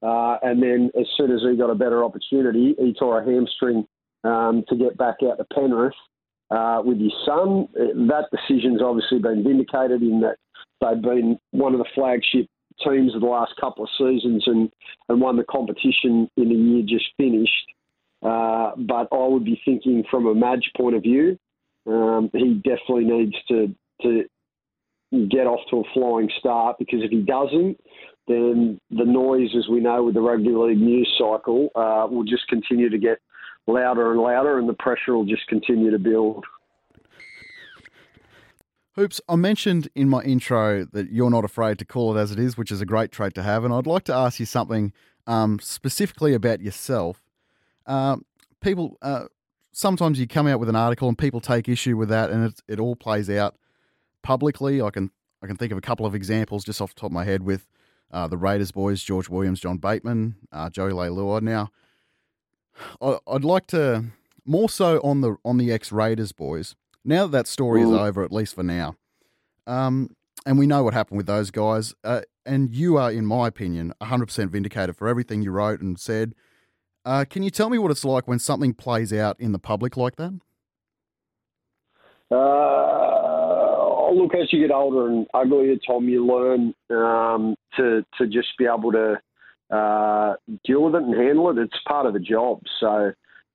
Uh, 0.01 0.37
and 0.43 0.61
then 0.61 0.91
as 0.99 1.07
soon 1.17 1.31
as 1.31 1.39
he 1.49 1.55
got 1.55 1.69
a 1.69 1.75
better 1.75 2.03
opportunity, 2.03 2.75
he 2.77 2.93
tore 2.93 3.21
a 3.21 3.25
hamstring 3.25 3.87
um, 4.23 4.63
to 4.67 4.75
get 4.75 4.97
back 4.97 5.15
out 5.23 5.37
to 5.37 5.45
Penrith 5.53 5.93
uh, 6.51 6.81
with 6.83 6.99
his 6.99 7.13
son. 7.25 7.67
That 7.73 8.25
decision's 8.31 8.81
obviously 8.81 9.19
been 9.19 9.43
vindicated 9.43 10.01
in 10.01 10.21
that 10.21 10.37
they've 10.81 11.01
been 11.01 11.39
one 11.51 11.73
of 11.73 11.79
the 11.79 11.89
flagship 11.95 12.47
teams 12.83 13.15
of 13.15 13.21
the 13.21 13.27
last 13.27 13.53
couple 13.59 13.85
of 13.85 13.89
seasons 13.97 14.43
and, 14.45 14.69
and 15.07 15.21
won 15.21 15.37
the 15.37 15.45
competition 15.45 16.29
in 16.37 16.49
the 16.49 16.55
year 16.55 16.83
just 16.85 17.05
finished. 17.17 17.51
Uh, 18.21 18.71
but 18.77 19.07
I 19.11 19.27
would 19.27 19.45
be 19.45 19.61
thinking 19.63 20.03
from 20.09 20.27
a 20.27 20.35
Madge 20.35 20.69
point 20.77 20.95
of 20.95 21.03
view, 21.03 21.37
um, 21.85 22.29
he 22.33 22.55
definitely 22.55 23.05
needs 23.05 23.35
to 23.49 23.75
to 24.01 24.23
get 25.29 25.45
off 25.45 25.59
to 25.69 25.77
a 25.77 25.83
flying 25.93 26.29
start 26.39 26.77
because 26.79 27.01
if 27.03 27.11
he 27.11 27.21
doesn't, 27.21 27.77
then 28.27 28.79
the 28.89 29.05
noise, 29.05 29.49
as 29.57 29.67
we 29.69 29.79
know 29.79 30.03
with 30.03 30.15
the 30.15 30.21
rugby 30.21 30.49
league 30.49 30.77
news 30.77 31.09
cycle, 31.17 31.69
uh, 31.75 32.07
will 32.09 32.23
just 32.23 32.47
continue 32.47 32.89
to 32.89 32.97
get 32.97 33.19
louder 33.67 34.11
and 34.11 34.21
louder, 34.21 34.57
and 34.57 34.67
the 34.67 34.73
pressure 34.73 35.15
will 35.15 35.25
just 35.25 35.45
continue 35.47 35.91
to 35.91 35.99
build. 35.99 36.45
Hoops, 38.95 39.19
I 39.27 39.35
mentioned 39.35 39.89
in 39.95 40.07
my 40.07 40.21
intro 40.21 40.85
that 40.93 41.11
you're 41.11 41.31
not 41.31 41.43
afraid 41.43 41.79
to 41.79 41.85
call 41.85 42.15
it 42.15 42.21
as 42.21 42.31
it 42.31 42.39
is, 42.39 42.57
which 42.57 42.71
is 42.71 42.79
a 42.79 42.85
great 42.85 43.11
trait 43.11 43.33
to 43.35 43.43
have. 43.43 43.63
And 43.63 43.73
I'd 43.73 43.87
like 43.87 44.03
to 44.05 44.13
ask 44.13 44.39
you 44.39 44.45
something 44.45 44.93
um, 45.25 45.59
specifically 45.59 46.33
about 46.33 46.61
yourself. 46.61 47.23
Uh, 47.87 48.17
people, 48.61 48.97
uh, 49.01 49.25
sometimes 49.73 50.19
you 50.19 50.27
come 50.27 50.47
out 50.47 50.59
with 50.59 50.69
an 50.69 50.75
article 50.75 51.09
and 51.09 51.17
people 51.17 51.41
take 51.41 51.67
issue 51.67 51.97
with 51.97 52.07
that, 52.09 52.29
and 52.29 52.45
it, 52.45 52.61
it 52.67 52.79
all 52.79 52.95
plays 52.95 53.29
out 53.29 53.57
publicly. 54.21 54.81
I 54.81 54.89
can 54.89 55.11
I 55.41 55.47
can 55.47 55.57
think 55.57 55.73
of 55.73 55.77
a 55.77 55.81
couple 55.81 56.05
of 56.05 56.15
examples 56.15 56.63
just 56.63 56.81
off 56.81 56.95
the 56.95 57.01
top 57.01 57.09
of 57.09 57.11
my 57.11 57.25
head 57.25 57.43
with 57.43 57.67
uh, 58.11 58.27
the 58.27 58.37
Raiders 58.37 58.71
boys, 58.71 59.03
George 59.03 59.27
Williams, 59.27 59.59
John 59.59 59.77
Bateman, 59.77 60.35
uh, 60.51 60.69
Joey 60.69 60.91
Leilua. 60.91 61.41
Now, 61.41 61.69
I, 63.01 63.17
would 63.27 63.43
like 63.43 63.67
to 63.67 64.05
more 64.45 64.69
so 64.69 64.99
on 65.01 65.21
the 65.21 65.35
on 65.43 65.57
the 65.57 65.71
ex 65.73 65.91
Raiders 65.91 66.31
boys. 66.31 66.75
Now 67.03 67.23
that 67.23 67.31
that 67.31 67.47
story 67.47 67.81
is 67.81 67.91
over, 67.91 68.23
at 68.23 68.31
least 68.31 68.55
for 68.55 68.63
now, 68.63 68.95
um, 69.67 70.15
and 70.45 70.57
we 70.57 70.67
know 70.67 70.83
what 70.83 70.93
happened 70.93 71.17
with 71.17 71.25
those 71.25 71.51
guys. 71.51 71.93
Uh, 72.03 72.21
and 72.45 72.73
you 72.73 72.97
are, 72.97 73.11
in 73.11 73.25
my 73.25 73.47
opinion, 73.47 73.93
100% 74.01 74.49
vindicated 74.49 74.97
for 74.97 75.07
everything 75.07 75.41
you 75.41 75.51
wrote 75.51 75.79
and 75.79 75.97
said. 75.97 76.33
Uh, 77.05 77.25
can 77.29 77.43
you 77.43 77.49
tell 77.49 77.69
me 77.69 77.77
what 77.77 77.91
it's 77.91 78.05
like 78.05 78.27
when 78.27 78.39
something 78.39 78.73
plays 78.73 79.11
out 79.11 79.39
in 79.39 79.51
the 79.51 79.59
public 79.59 79.97
like 79.97 80.15
that? 80.15 80.39
Uh, 82.31 84.11
look, 84.11 84.33
as 84.33 84.51
you 84.51 84.65
get 84.65 84.73
older 84.73 85.07
and 85.07 85.27
uglier, 85.33 85.75
Tom, 85.85 86.07
you 86.07 86.25
learn 86.25 86.73
um, 86.89 87.55
to 87.77 88.05
to 88.17 88.27
just 88.27 88.49
be 88.57 88.65
able 88.65 88.91
to 88.91 89.19
uh, 89.75 90.35
deal 90.65 90.83
with 90.83 90.95
it 90.95 91.03
and 91.03 91.15
handle 91.15 91.49
it. 91.49 91.57
It's 91.57 91.77
part 91.87 92.05
of 92.05 92.13
the 92.13 92.19
job. 92.19 92.61
So 92.79 93.11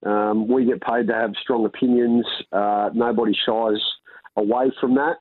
um, 0.07 0.47
we 0.47 0.67
get 0.67 0.83
paid 0.83 1.07
to 1.09 1.15
have 1.15 1.33
strong 1.43 1.65
opinions. 1.65 2.27
Uh, 2.53 2.91
nobody 2.95 3.33
shies 3.47 3.83
away 4.37 4.71
from 4.81 4.97
that. 4.97 5.17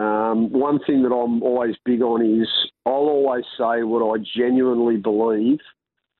Um, 0.00 0.50
one 0.52 0.78
thing 0.86 1.02
that 1.02 1.12
I'm 1.12 1.42
always 1.42 1.74
big 1.84 2.00
on 2.00 2.24
is 2.24 2.48
I'll 2.86 2.92
always 2.92 3.44
say 3.58 3.82
what 3.82 4.02
I 4.02 4.24
genuinely 4.36 4.96
believe 4.96 5.58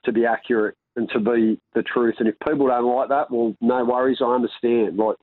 to 0.05 0.13
be 0.13 0.27
accurate 0.27 0.77
and 0.97 1.09
to 1.11 1.19
be 1.19 1.59
the 1.75 1.83
truth. 1.83 2.17
And 2.19 2.29
if 2.29 2.35
people 2.47 2.69
don't 2.69 2.97
like 2.97 3.09
that, 3.09 3.31
well, 3.31 3.55
no 3.61 3.85
worries. 3.85 4.19
I 4.21 4.35
understand. 4.35 4.97
Like 4.97 5.17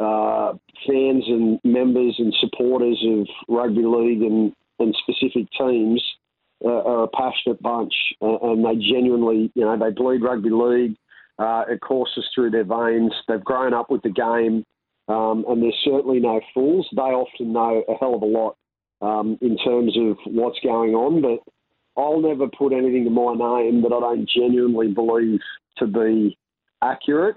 uh, 0.00 0.54
fans 0.86 1.24
and 1.26 1.60
members 1.64 2.16
and 2.18 2.34
supporters 2.40 3.02
of 3.06 3.26
rugby 3.48 3.84
league 3.84 4.22
and, 4.22 4.52
and 4.78 4.96
specific 5.02 5.46
teams 5.56 6.02
uh, 6.64 6.82
are 6.82 7.04
a 7.04 7.08
passionate 7.08 7.62
bunch, 7.62 7.94
uh, 8.22 8.38
and 8.38 8.64
they 8.64 8.74
genuinely, 8.76 9.52
you 9.54 9.64
know, 9.64 9.78
they 9.78 9.90
bleed 9.90 10.22
rugby 10.22 10.50
league. 10.50 10.96
Uh, 11.38 11.64
it 11.68 11.80
courses 11.80 12.24
through 12.34 12.50
their 12.50 12.64
veins. 12.64 13.12
They've 13.28 13.44
grown 13.44 13.74
up 13.74 13.90
with 13.90 14.02
the 14.02 14.10
game, 14.10 14.64
um, 15.08 15.44
and 15.48 15.62
they're 15.62 15.72
certainly 15.84 16.20
no 16.20 16.40
fools. 16.54 16.88
They 16.94 17.02
often 17.02 17.52
know 17.52 17.84
a 17.88 17.94
hell 17.94 18.14
of 18.14 18.22
a 18.22 18.26
lot 18.26 18.56
um, 19.00 19.36
in 19.40 19.56
terms 19.58 19.96
of 19.98 20.16
what's 20.26 20.58
going 20.60 20.94
on, 20.94 21.20
but 21.20 21.53
I'll 21.96 22.20
never 22.20 22.48
put 22.48 22.72
anything 22.72 23.04
to 23.04 23.10
my 23.10 23.34
name 23.34 23.82
that 23.82 23.92
I 23.92 24.00
don't 24.00 24.28
genuinely 24.28 24.88
believe 24.88 25.40
to 25.78 25.86
be 25.86 26.36
accurate. 26.82 27.36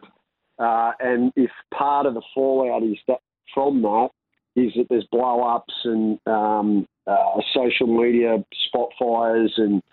Uh, 0.59 0.91
and 0.99 1.31
if 1.35 1.51
part 1.73 2.05
of 2.05 2.15
the 2.15 2.23
fallout 2.33 2.83
is 2.83 2.97
that 3.07 3.19
from 3.53 3.81
that 3.83 4.09
is 4.55 4.71
that 4.75 4.87
there's 4.89 5.05
blow 5.11 5.43
ups 5.43 5.73
and 5.83 6.19
um, 6.25 6.87
uh, 7.05 7.39
social 7.53 7.87
media 7.87 8.43
spot 8.67 8.89
fires 8.99 9.53
and 9.57 9.83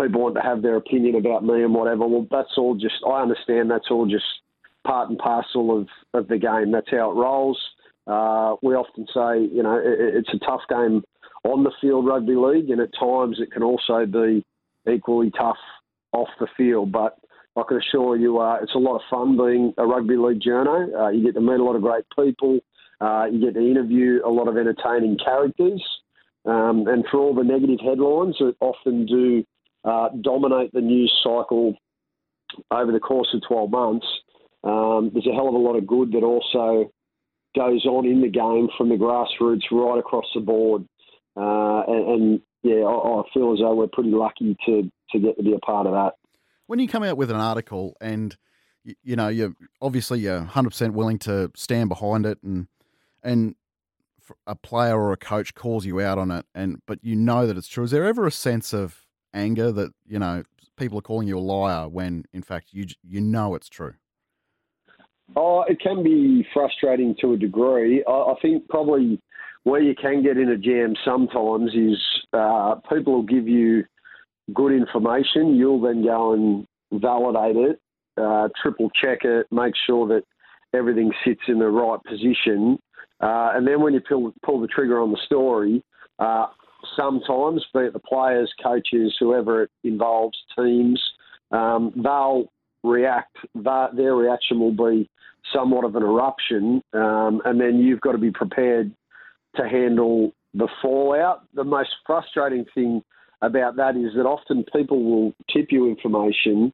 people 0.00 0.22
want 0.22 0.34
to 0.34 0.40
have 0.40 0.62
their 0.62 0.76
opinion 0.76 1.14
about 1.14 1.44
me 1.44 1.62
and 1.62 1.74
whatever. 1.74 2.06
Well, 2.06 2.26
that's 2.30 2.56
all 2.56 2.74
just, 2.74 2.94
I 3.06 3.20
understand 3.20 3.70
that's 3.70 3.90
all 3.90 4.06
just 4.06 4.24
part 4.86 5.10
and 5.10 5.18
parcel 5.18 5.78
of, 5.78 5.88
of 6.14 6.28
the 6.28 6.38
game. 6.38 6.72
That's 6.72 6.90
how 6.90 7.10
it 7.10 7.14
rolls. 7.14 7.60
Uh, 8.06 8.56
we 8.62 8.74
often 8.74 9.06
say, 9.14 9.54
you 9.54 9.62
know, 9.62 9.76
it, 9.76 10.16
it's 10.16 10.34
a 10.34 10.38
tough 10.38 10.62
game 10.68 11.02
on 11.44 11.62
the 11.62 11.72
field 11.80 12.06
rugby 12.06 12.34
league, 12.34 12.70
and 12.70 12.80
at 12.80 12.90
times 12.98 13.38
it 13.40 13.52
can 13.52 13.62
also 13.62 14.06
be 14.06 14.44
equally 14.90 15.30
tough 15.30 15.58
off 16.12 16.28
the 16.40 16.46
field. 16.56 16.92
But 16.92 17.18
I 17.56 17.62
can 17.68 17.78
assure 17.78 18.16
you, 18.16 18.38
uh, 18.38 18.58
it's 18.62 18.74
a 18.74 18.78
lot 18.78 18.96
of 18.96 19.02
fun 19.10 19.36
being 19.36 19.74
a 19.78 19.86
rugby 19.86 20.16
league 20.16 20.40
journo. 20.40 20.88
Uh, 20.94 21.08
you 21.10 21.24
get 21.24 21.34
to 21.34 21.40
meet 21.40 21.60
a 21.60 21.64
lot 21.64 21.76
of 21.76 21.82
great 21.82 22.04
people. 22.16 22.58
Uh, 23.00 23.26
you 23.30 23.40
get 23.40 23.54
to 23.54 23.60
interview 23.60 24.20
a 24.24 24.30
lot 24.30 24.48
of 24.48 24.56
entertaining 24.56 25.18
characters. 25.18 25.82
Um, 26.46 26.86
and 26.88 27.04
for 27.10 27.18
all 27.18 27.34
the 27.34 27.44
negative 27.44 27.78
headlines 27.82 28.36
that 28.38 28.54
often 28.60 29.06
do 29.06 29.44
uh, 29.84 30.08
dominate 30.20 30.72
the 30.72 30.80
news 30.80 31.12
cycle 31.22 31.74
over 32.70 32.92
the 32.92 33.00
course 33.00 33.28
of 33.34 33.42
12 33.46 33.70
months, 33.70 34.06
um, 34.62 35.10
there's 35.12 35.26
a 35.26 35.34
hell 35.34 35.48
of 35.48 35.54
a 35.54 35.58
lot 35.58 35.76
of 35.76 35.86
good 35.86 36.12
that 36.12 36.22
also 36.22 36.90
goes 37.56 37.84
on 37.86 38.06
in 38.06 38.20
the 38.20 38.28
game 38.28 38.68
from 38.76 38.88
the 38.88 38.96
grassroots 38.96 39.70
right 39.70 39.98
across 39.98 40.26
the 40.34 40.40
board. 40.40 40.86
Uh, 41.36 41.82
and, 41.88 42.08
and, 42.08 42.40
yeah, 42.62 42.84
I, 42.84 43.20
I, 43.20 43.22
feel 43.34 43.52
as 43.52 43.58
though 43.58 43.74
we're 43.74 43.88
pretty 43.88 44.10
lucky 44.10 44.56
to, 44.66 44.90
to 45.10 45.18
get 45.18 45.36
to 45.36 45.42
be 45.42 45.52
a 45.52 45.58
part 45.58 45.86
of 45.86 45.92
that. 45.92 46.14
When 46.66 46.78
you 46.78 46.88
come 46.88 47.02
out 47.02 47.16
with 47.16 47.30
an 47.30 47.36
article 47.36 47.94
and 48.00 48.34
you, 48.84 48.94
you 49.02 49.16
know 49.16 49.28
you're 49.28 49.54
obviously 49.82 50.20
you're 50.20 50.38
100 50.38 50.70
percent 50.70 50.94
willing 50.94 51.18
to 51.20 51.50
stand 51.54 51.90
behind 51.90 52.24
it, 52.24 52.38
and 52.42 52.68
and 53.22 53.54
a 54.46 54.54
player 54.54 54.98
or 54.98 55.12
a 55.12 55.16
coach 55.16 55.54
calls 55.54 55.84
you 55.84 56.00
out 56.00 56.18
on 56.18 56.30
it, 56.30 56.46
and 56.54 56.80
but 56.86 56.98
you 57.02 57.16
know 57.16 57.46
that 57.46 57.56
it's 57.56 57.68
true. 57.68 57.84
Is 57.84 57.90
there 57.90 58.04
ever 58.04 58.26
a 58.26 58.32
sense 58.32 58.72
of 58.72 59.04
anger 59.32 59.72
that 59.72 59.92
you 60.06 60.18
know 60.18 60.44
people 60.76 60.98
are 60.98 61.02
calling 61.02 61.28
you 61.28 61.38
a 61.38 61.40
liar 61.40 61.88
when 61.88 62.24
in 62.32 62.42
fact 62.42 62.68
you 62.72 62.86
you 63.02 63.20
know 63.20 63.54
it's 63.54 63.68
true? 63.68 63.94
Oh, 65.36 65.64
it 65.68 65.80
can 65.80 66.02
be 66.02 66.46
frustrating 66.52 67.14
to 67.20 67.32
a 67.32 67.36
degree. 67.36 68.04
I, 68.06 68.10
I 68.10 68.34
think 68.42 68.68
probably 68.68 69.20
where 69.64 69.80
you 69.80 69.94
can 69.94 70.22
get 70.22 70.36
in 70.36 70.50
a 70.50 70.56
jam 70.56 70.94
sometimes 71.04 71.72
is 71.74 71.98
uh, 72.32 72.76
people 72.90 73.14
will 73.14 73.22
give 73.22 73.48
you 73.48 73.84
good 74.52 74.72
information. 74.72 75.56
You'll 75.56 75.80
then 75.80 76.04
go 76.04 76.34
and 76.34 76.66
validate 76.92 77.56
it, 77.56 77.80
uh, 78.16 78.48
triple 78.62 78.90
check 78.90 79.24
it, 79.24 79.46
make 79.50 79.74
sure 79.86 80.06
that 80.08 80.22
everything 80.74 81.12
sits 81.24 81.40
in 81.48 81.58
the 81.58 81.68
right 81.68 81.98
position. 82.08 82.78
Uh, 83.20 83.52
and 83.54 83.66
then 83.66 83.80
when 83.80 83.94
you 83.94 84.00
pull, 84.06 84.34
pull 84.44 84.60
the 84.60 84.66
trigger 84.66 85.00
on 85.00 85.10
the 85.10 85.18
story, 85.24 85.82
uh, 86.18 86.46
sometimes, 86.96 87.64
be 87.72 87.80
it 87.80 87.94
the 87.94 87.98
players, 88.00 88.52
coaches, 88.62 89.16
whoever 89.18 89.62
it 89.62 89.70
involves, 89.82 90.36
teams, 90.56 91.02
um, 91.52 91.92
they'll 91.96 92.52
react. 92.82 93.36
Their 93.54 94.14
reaction 94.14 94.60
will 94.60 94.72
be 94.72 95.08
somewhat 95.54 95.84
of 95.84 95.96
an 95.96 96.02
eruption, 96.02 96.82
um, 96.92 97.40
and 97.44 97.58
then 97.60 97.78
you've 97.78 98.00
got 98.00 98.12
to 98.12 98.18
be 98.18 98.30
prepared 98.30 98.92
to 99.56 99.68
handle 99.68 100.32
the 100.54 100.68
fallout. 100.80 101.42
The 101.54 101.64
most 101.64 101.90
frustrating 102.06 102.64
thing 102.74 103.02
about 103.42 103.76
that 103.76 103.96
is 103.96 104.14
that 104.16 104.26
often 104.26 104.64
people 104.72 105.02
will 105.04 105.34
tip 105.52 105.66
you 105.70 105.88
information, 105.88 106.72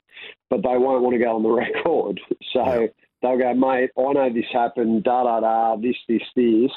but 0.49 0.63
they 0.63 0.77
won't 0.77 1.03
want 1.03 1.15
to 1.15 1.19
go 1.19 1.37
on 1.37 1.43
the 1.43 1.49
record. 1.85 2.21
So 2.53 2.89
they'll 3.23 3.39
go, 3.39 3.55
mate, 3.55 3.91
I 3.99 4.13
know 4.13 4.33
this 4.33 4.45
happened, 4.53 5.05
da 5.05 5.25
da 5.25 5.41
da, 5.41 5.77
this, 5.77 5.97
this, 6.09 6.23
this. 6.37 6.71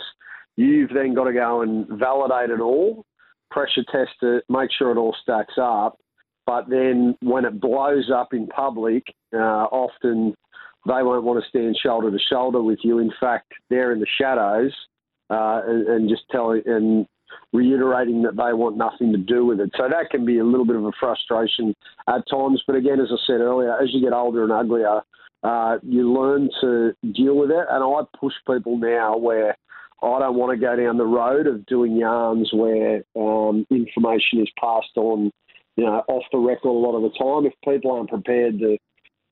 You've 0.55 0.91
then 0.93 1.13
got 1.13 1.25
to 1.25 1.33
go 1.33 1.61
and 1.61 1.87
validate 1.87 2.51
it 2.51 2.61
all, 2.61 3.05
pressure 3.49 3.83
test 3.91 4.11
it, 4.21 4.43
make 4.49 4.69
sure 4.71 4.91
it 4.91 4.97
all 4.97 5.15
stacks 5.21 5.55
up. 5.61 5.97
But 6.45 6.69
then 6.69 7.15
when 7.21 7.45
it 7.45 7.59
blows 7.61 8.11
up 8.13 8.33
in 8.33 8.47
public, 8.47 9.03
uh, 9.33 9.37
often 9.71 10.35
they 10.85 11.01
won't 11.01 11.23
want 11.23 11.41
to 11.41 11.49
stand 11.49 11.77
shoulder 11.81 12.11
to 12.11 12.19
shoulder 12.29 12.61
with 12.61 12.79
you. 12.83 12.99
In 12.99 13.11
fact, 13.19 13.51
they're 13.69 13.93
in 13.93 13.99
the 13.99 14.07
shadows 14.19 14.73
uh, 15.33 15.61
and, 15.65 15.87
and, 15.87 16.09
just 16.09 16.23
telling 16.31 16.61
and 16.65 17.07
reiterating 17.51 18.21
that 18.23 18.35
they 18.35 18.53
want 18.53 18.77
nothing 18.77 19.11
to 19.11 19.17
do 19.17 19.45
with 19.45 19.59
it. 19.59 19.71
So 19.77 19.87
that 19.89 20.09
can 20.09 20.25
be 20.25 20.39
a 20.39 20.43
little 20.43 20.65
bit 20.65 20.75
of 20.75 20.85
a 20.85 20.91
frustration 20.99 21.75
at 22.07 22.27
times. 22.29 22.61
But 22.65 22.75
again, 22.75 22.99
as 22.99 23.09
I 23.11 23.17
said 23.25 23.41
earlier, 23.41 23.73
as 23.81 23.89
you 23.93 24.01
get 24.01 24.13
older 24.13 24.43
and 24.43 24.51
uglier, 24.51 25.01
uh, 25.43 25.77
you 25.83 26.11
learn 26.11 26.49
to 26.61 26.93
deal 27.13 27.35
with 27.35 27.51
it. 27.51 27.65
And 27.69 27.83
I 27.83 28.01
push 28.19 28.33
people 28.47 28.77
now 28.77 29.17
where 29.17 29.57
I 30.01 30.19
don't 30.19 30.35
want 30.35 30.51
to 30.51 30.65
go 30.65 30.75
down 30.75 30.97
the 30.97 31.05
road 31.05 31.47
of 31.47 31.65
doing 31.65 31.95
yarns 31.95 32.51
where 32.53 33.03
um, 33.15 33.65
information 33.69 34.41
is 34.41 34.49
passed 34.59 34.97
on, 34.97 35.31
you 35.75 35.85
know, 35.85 36.03
off 36.07 36.23
the 36.31 36.37
record 36.37 36.69
a 36.69 36.71
lot 36.71 36.95
of 36.95 37.03
the 37.03 37.17
time. 37.17 37.45
If 37.45 37.53
people 37.63 37.91
aren't 37.91 38.09
prepared 38.09 38.59
to 38.59 38.77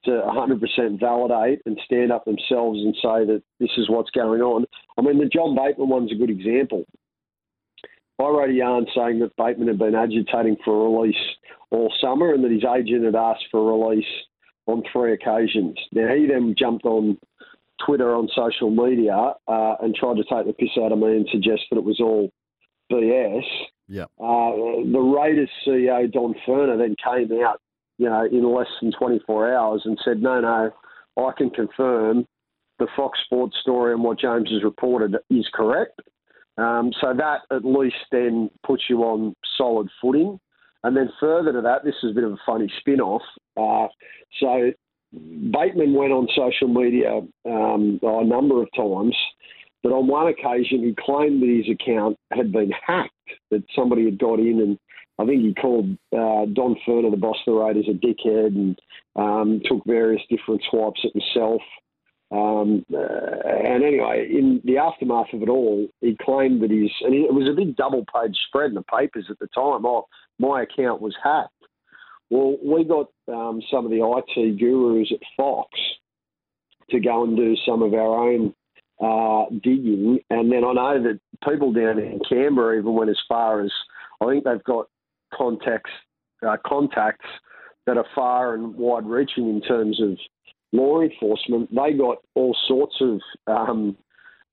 to 0.05 0.11
100% 0.11 0.99
validate 0.99 1.61
and 1.65 1.79
stand 1.85 2.11
up 2.11 2.25
themselves 2.25 2.79
and 2.79 2.95
say 2.95 3.25
that 3.25 3.43
this 3.59 3.69
is 3.77 3.89
what's 3.89 4.09
going 4.11 4.41
on. 4.41 4.65
I 4.97 5.01
mean, 5.01 5.19
the 5.19 5.25
John 5.25 5.55
Bateman 5.55 5.89
one's 5.89 6.11
a 6.11 6.15
good 6.15 6.29
example. 6.29 6.85
I 8.19 8.23
wrote 8.23 8.49
a 8.49 8.53
yarn 8.53 8.85
saying 8.95 9.19
that 9.19 9.35
Bateman 9.35 9.67
had 9.67 9.79
been 9.79 9.95
agitating 9.95 10.57
for 10.63 10.85
a 10.85 10.89
release 10.89 11.15
all 11.71 11.91
summer 11.99 12.33
and 12.33 12.43
that 12.43 12.51
his 12.51 12.63
agent 12.63 13.05
had 13.05 13.15
asked 13.15 13.45
for 13.49 13.59
a 13.59 13.77
release 13.77 14.05
on 14.67 14.83
three 14.91 15.13
occasions. 15.13 15.77
Now, 15.91 16.13
he 16.13 16.27
then 16.27 16.55
jumped 16.57 16.85
on 16.85 17.17
Twitter 17.85 18.15
on 18.15 18.29
social 18.35 18.69
media 18.69 19.33
uh, 19.47 19.75
and 19.81 19.95
tried 19.95 20.17
to 20.17 20.23
take 20.23 20.45
the 20.45 20.53
piss 20.53 20.69
out 20.77 20.91
of 20.91 20.99
me 20.99 21.15
and 21.15 21.27
suggest 21.31 21.63
that 21.71 21.77
it 21.77 21.83
was 21.83 21.99
all 21.99 22.31
BS. 22.91 23.43
Yeah. 23.87 24.03
Uh, 24.19 24.85
the 24.91 24.99
Raiders 24.99 25.49
CEO 25.65 26.11
Don 26.11 26.35
Furner 26.47 26.77
then 26.77 26.95
came 27.03 27.41
out, 27.41 27.59
you 28.01 28.09
know, 28.09 28.25
in 28.25 28.51
less 28.51 28.67
than 28.81 28.91
24 28.91 29.53
hours 29.53 29.83
and 29.85 29.95
said, 30.03 30.23
"No, 30.23 30.41
no, 30.41 30.71
I 31.23 31.31
can 31.37 31.51
confirm 31.51 32.25
the 32.79 32.87
Fox 32.95 33.19
Sports 33.25 33.57
story 33.61 33.93
and 33.93 34.03
what 34.03 34.17
James 34.17 34.49
has 34.49 34.63
reported 34.63 35.15
is 35.29 35.47
correct." 35.53 36.01
Um, 36.57 36.91
so 36.99 37.13
that 37.13 37.41
at 37.51 37.63
least 37.63 38.03
then 38.11 38.49
puts 38.65 38.89
you 38.89 39.03
on 39.03 39.35
solid 39.55 39.87
footing. 40.01 40.39
And 40.83 40.97
then 40.97 41.11
further 41.19 41.53
to 41.53 41.61
that, 41.61 41.83
this 41.83 41.93
is 42.01 42.09
a 42.09 42.13
bit 42.15 42.23
of 42.23 42.33
a 42.33 42.39
funny 42.43 42.71
spin 42.79 42.99
off. 42.99 43.21
Uh, 43.55 43.87
so 44.39 44.71
Bateman 45.13 45.93
went 45.93 46.11
on 46.11 46.27
social 46.35 46.67
media 46.67 47.21
um, 47.45 47.99
a 48.01 48.25
number 48.25 48.63
of 48.63 48.67
times, 48.75 49.15
but 49.83 49.91
on 49.91 50.07
one 50.07 50.27
occasion 50.27 50.83
he 50.83 50.95
claimed 50.99 51.43
that 51.43 51.63
his 51.63 51.69
account 51.69 52.17
had 52.31 52.51
been 52.51 52.71
hacked, 52.71 53.13
that 53.51 53.63
somebody 53.75 54.05
had 54.05 54.17
got 54.17 54.39
in 54.39 54.59
and 54.59 54.79
I 55.21 55.25
think 55.25 55.41
he 55.43 55.53
called 55.53 55.91
uh, 56.13 56.45
Don 56.53 56.75
Furner, 56.87 57.11
the 57.11 57.17
boss 57.17 57.37
of 57.45 57.53
the 57.53 57.59
Raiders, 57.59 57.87
a 57.87 57.93
dickhead 57.93 58.47
and 58.47 58.79
um, 59.15 59.61
took 59.65 59.83
various 59.85 60.21
different 60.29 60.63
swipes 60.69 61.01
at 61.05 61.11
himself. 61.13 61.61
Um, 62.31 62.85
uh, 62.93 62.97
and 62.97 63.83
anyway, 63.83 64.27
in 64.31 64.61
the 64.63 64.77
aftermath 64.77 65.33
of 65.33 65.43
it 65.43 65.49
all, 65.49 65.87
he 65.99 66.17
claimed 66.21 66.61
that 66.63 66.71
his, 66.71 66.89
and 67.01 67.13
it 67.13 67.33
was 67.33 67.47
a 67.47 67.55
big 67.55 67.75
double 67.75 68.05
page 68.05 68.35
spread 68.47 68.69
in 68.69 68.75
the 68.75 68.83
papers 68.83 69.27
at 69.29 69.37
the 69.39 69.47
time. 69.47 69.85
Oh, 69.85 70.07
my 70.39 70.63
account 70.63 71.01
was 71.01 71.15
hacked. 71.21 71.51
Well, 72.29 72.57
we 72.63 72.85
got 72.85 73.09
um, 73.27 73.61
some 73.69 73.85
of 73.85 73.91
the 73.91 74.01
IT 74.01 74.57
gurus 74.57 75.11
at 75.11 75.19
Fox 75.35 75.69
to 76.89 76.99
go 76.99 77.25
and 77.25 77.35
do 77.35 77.55
some 77.65 77.83
of 77.83 77.93
our 77.93 78.29
own 78.29 78.55
uh, 79.01 79.45
digging. 79.61 80.19
And 80.29 80.51
then 80.51 80.63
I 80.63 80.73
know 80.73 81.03
that 81.03 81.19
people 81.47 81.73
down 81.73 81.99
in 81.99 82.21
Canberra 82.27 82.79
even 82.79 82.93
went 82.93 83.09
as 83.09 83.19
far 83.27 83.61
as 83.61 83.71
I 84.21 84.27
think 84.27 84.45
they've 84.45 84.63
got 84.63 84.87
contacts, 85.35 85.91
uh, 86.45 86.57
contacts 86.65 87.25
that 87.87 87.97
are 87.97 88.05
far 88.13 88.53
and 88.53 88.75
wide 88.75 89.05
reaching 89.05 89.49
in 89.49 89.61
terms 89.61 90.01
of 90.01 90.17
law 90.71 91.01
enforcement. 91.01 91.69
They 91.73 91.93
got 91.93 92.17
all 92.35 92.55
sorts 92.67 92.95
of 93.01 93.19
um, 93.47 93.97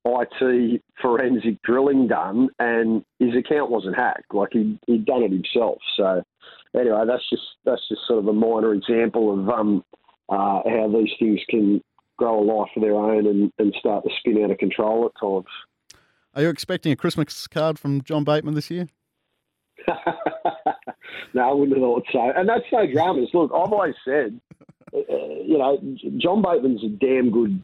IT 0.05 0.81
forensic 1.01 1.61
drilling 1.63 2.07
done, 2.07 2.49
and 2.59 3.03
his 3.19 3.35
account 3.35 3.69
wasn't 3.69 3.95
hacked. 3.95 4.33
Like 4.33 4.49
he 4.51 4.79
he'd 4.87 5.05
done 5.05 5.23
it 5.23 5.31
himself. 5.31 5.77
So 5.97 6.23
anyway, 6.75 7.03
that's 7.07 7.27
just 7.29 7.43
that's 7.65 7.87
just 7.87 8.01
sort 8.07 8.19
of 8.19 8.27
a 8.27 8.33
minor 8.33 8.73
example 8.73 9.39
of 9.39 9.49
um, 9.49 9.83
uh, 10.29 10.61
how 10.65 10.91
these 10.93 11.11
things 11.19 11.39
can 11.49 11.81
grow 12.17 12.39
a 12.39 12.43
life 12.43 12.69
of 12.75 12.81
their 12.81 12.95
own 12.95 13.25
and, 13.25 13.51
and 13.59 13.73
start 13.79 14.03
to 14.03 14.09
spin 14.19 14.43
out 14.43 14.51
of 14.51 14.57
control 14.57 15.05
at 15.05 15.19
times. 15.19 15.45
Are 16.35 16.43
you 16.43 16.49
expecting 16.49 16.91
a 16.91 16.95
Christmas 16.95 17.47
card 17.47 17.79
from 17.79 18.01
John 18.01 18.23
Bateman 18.23 18.53
this 18.53 18.69
year? 18.69 18.87
no, 21.33 21.49
I 21.49 21.53
wouldn't 21.53 21.77
have 21.77 21.83
thought 21.83 22.05
so. 22.11 22.31
And 22.35 22.47
that's 22.47 22.65
no 22.71 22.91
dramas. 22.91 23.29
Look, 23.33 23.51
I've 23.53 23.71
always 23.71 23.95
said, 24.05 24.39
uh, 24.93 24.99
you 25.45 25.57
know, 25.57 25.79
John 26.17 26.41
Bateman's 26.41 26.83
a 26.83 26.89
damn 26.89 27.31
good 27.31 27.63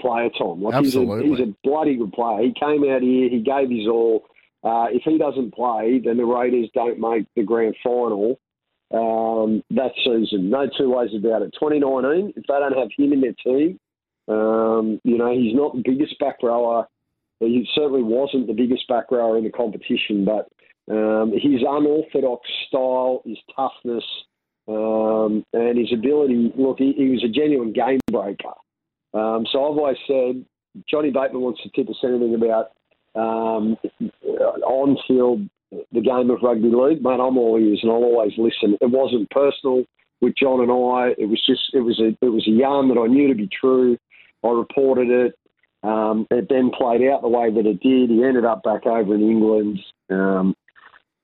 player, 0.00 0.28
Tom. 0.36 0.62
Like 0.62 0.74
Absolutely. 0.74 1.28
He's 1.28 1.38
a, 1.40 1.44
he's 1.44 1.54
a 1.54 1.56
bloody 1.64 1.96
good 1.96 2.12
player. 2.12 2.42
He 2.42 2.52
came 2.58 2.84
out 2.90 3.02
here, 3.02 3.28
he 3.28 3.40
gave 3.40 3.70
his 3.70 3.88
all. 3.88 4.24
Uh, 4.64 4.86
if 4.90 5.02
he 5.04 5.18
doesn't 5.18 5.54
play, 5.54 6.00
then 6.04 6.16
the 6.16 6.24
Raiders 6.24 6.68
don't 6.72 7.00
make 7.00 7.26
the 7.34 7.42
grand 7.42 7.74
final 7.82 8.38
um, 8.92 9.62
that 9.70 9.92
season. 10.04 10.50
No 10.50 10.68
two 10.78 10.90
ways 10.90 11.10
about 11.16 11.42
it. 11.42 11.54
2019, 11.58 12.34
if 12.36 12.44
they 12.46 12.54
don't 12.54 12.78
have 12.78 12.88
him 12.96 13.12
in 13.12 13.20
their 13.22 13.34
team, 13.44 13.80
um, 14.28 15.00
you 15.02 15.18
know, 15.18 15.32
he's 15.32 15.54
not 15.54 15.74
the 15.74 15.82
biggest 15.84 16.18
back 16.18 16.42
rower. 16.42 16.86
He 17.40 17.68
certainly 17.74 18.02
wasn't 18.04 18.46
the 18.46 18.52
biggest 18.52 18.86
back 18.86 19.10
rower 19.10 19.36
in 19.36 19.44
the 19.44 19.50
competition, 19.50 20.24
but 20.24 20.48
um, 20.90 21.32
his 21.32 21.62
unorthodox 21.66 22.48
style, 22.68 23.22
his 23.24 23.38
toughness, 23.54 24.04
um, 24.68 25.44
and 25.52 25.78
his 25.78 25.92
ability. 25.92 26.52
Look, 26.56 26.78
he, 26.78 26.92
he, 26.92 27.08
was 27.10 27.24
a 27.24 27.28
genuine 27.28 27.72
game 27.72 28.00
breaker. 28.10 28.54
Um, 29.14 29.46
so 29.50 29.58
I've 29.58 29.78
always 29.78 29.96
said 30.06 30.44
Johnny 30.90 31.10
Bateman 31.10 31.42
wants 31.42 31.62
to 31.62 31.70
tip 31.70 31.88
us 31.88 31.96
anything 32.02 32.34
about 32.34 32.72
um, 33.14 33.76
on 34.64 34.96
field 35.06 35.48
the 35.92 36.00
game 36.00 36.30
of 36.30 36.42
rugby 36.42 36.68
league, 36.68 37.02
mate. 37.02 37.20
I'm 37.20 37.38
all 37.38 37.58
ears 37.58 37.80
and 37.82 37.90
I'll 37.90 38.04
always 38.04 38.32
listen. 38.36 38.76
It 38.80 38.90
wasn't 38.90 39.30
personal 39.30 39.84
with 40.20 40.34
John 40.36 40.60
and 40.60 40.70
I. 40.70 41.14
It 41.18 41.28
was 41.28 41.42
just 41.46 41.74
it 41.74 41.80
was 41.80 41.98
a 42.00 42.16
it 42.24 42.28
was 42.28 42.46
a 42.46 42.50
yarn 42.50 42.88
that 42.88 43.00
I 43.00 43.06
knew 43.06 43.28
to 43.28 43.34
be 43.34 43.48
true. 43.48 43.96
I 44.44 44.48
reported 44.48 45.08
it. 45.08 45.38
Um, 45.82 46.26
it 46.30 46.46
then 46.48 46.70
played 46.70 47.02
out 47.08 47.22
the 47.22 47.28
way 47.28 47.50
that 47.52 47.66
it 47.66 47.80
did. 47.80 48.10
He 48.10 48.22
ended 48.22 48.44
up 48.44 48.62
back 48.62 48.86
over 48.86 49.14
in 49.14 49.22
England. 49.22 49.80
Um, 50.10 50.54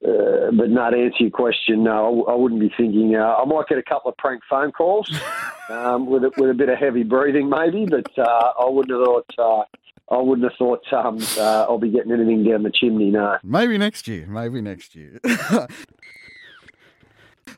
uh, 0.07 0.53
but 0.53 0.71
not 0.71 0.91
to 0.91 0.99
answer 0.99 1.25
your 1.25 1.31
question, 1.31 1.83
no, 1.85 2.25
I, 2.29 2.33
I 2.33 2.35
wouldn't 2.37 2.61
be 2.61 2.71
thinking. 2.77 3.17
Uh, 3.17 3.35
I 3.35 3.45
might 3.45 3.67
get 3.69 3.79
a 3.79 3.83
couple 3.83 4.11
of 4.11 4.17
prank 4.17 4.43
phone 4.49 4.71
calls 4.71 5.11
um, 5.71 6.07
with 6.07 6.23
a, 6.25 6.31
with 6.37 6.51
a 6.51 6.55
bit 6.55 6.69
of 6.69 6.79
heavy 6.79 7.03
breathing, 7.03 7.49
maybe, 7.49 7.87
but 7.87 8.07
uh, 8.17 8.53
I 8.61 8.69
wouldn't 8.69 8.97
have 8.97 9.05
thought. 9.05 9.35
Uh, 9.39 9.65
I 10.11 10.17
wouldn't 10.17 10.51
have 10.51 10.57
thought 10.57 10.91
um, 10.93 11.19
uh, 11.37 11.67
I'll 11.69 11.79
be 11.79 11.91
getting 11.91 12.13
anything 12.13 12.43
down 12.43 12.63
the 12.63 12.71
chimney. 12.71 13.11
No, 13.11 13.37
maybe 13.43 13.77
next 13.77 14.09
year. 14.09 14.27
Maybe 14.27 14.63
next 14.63 14.95
year. 14.95 15.21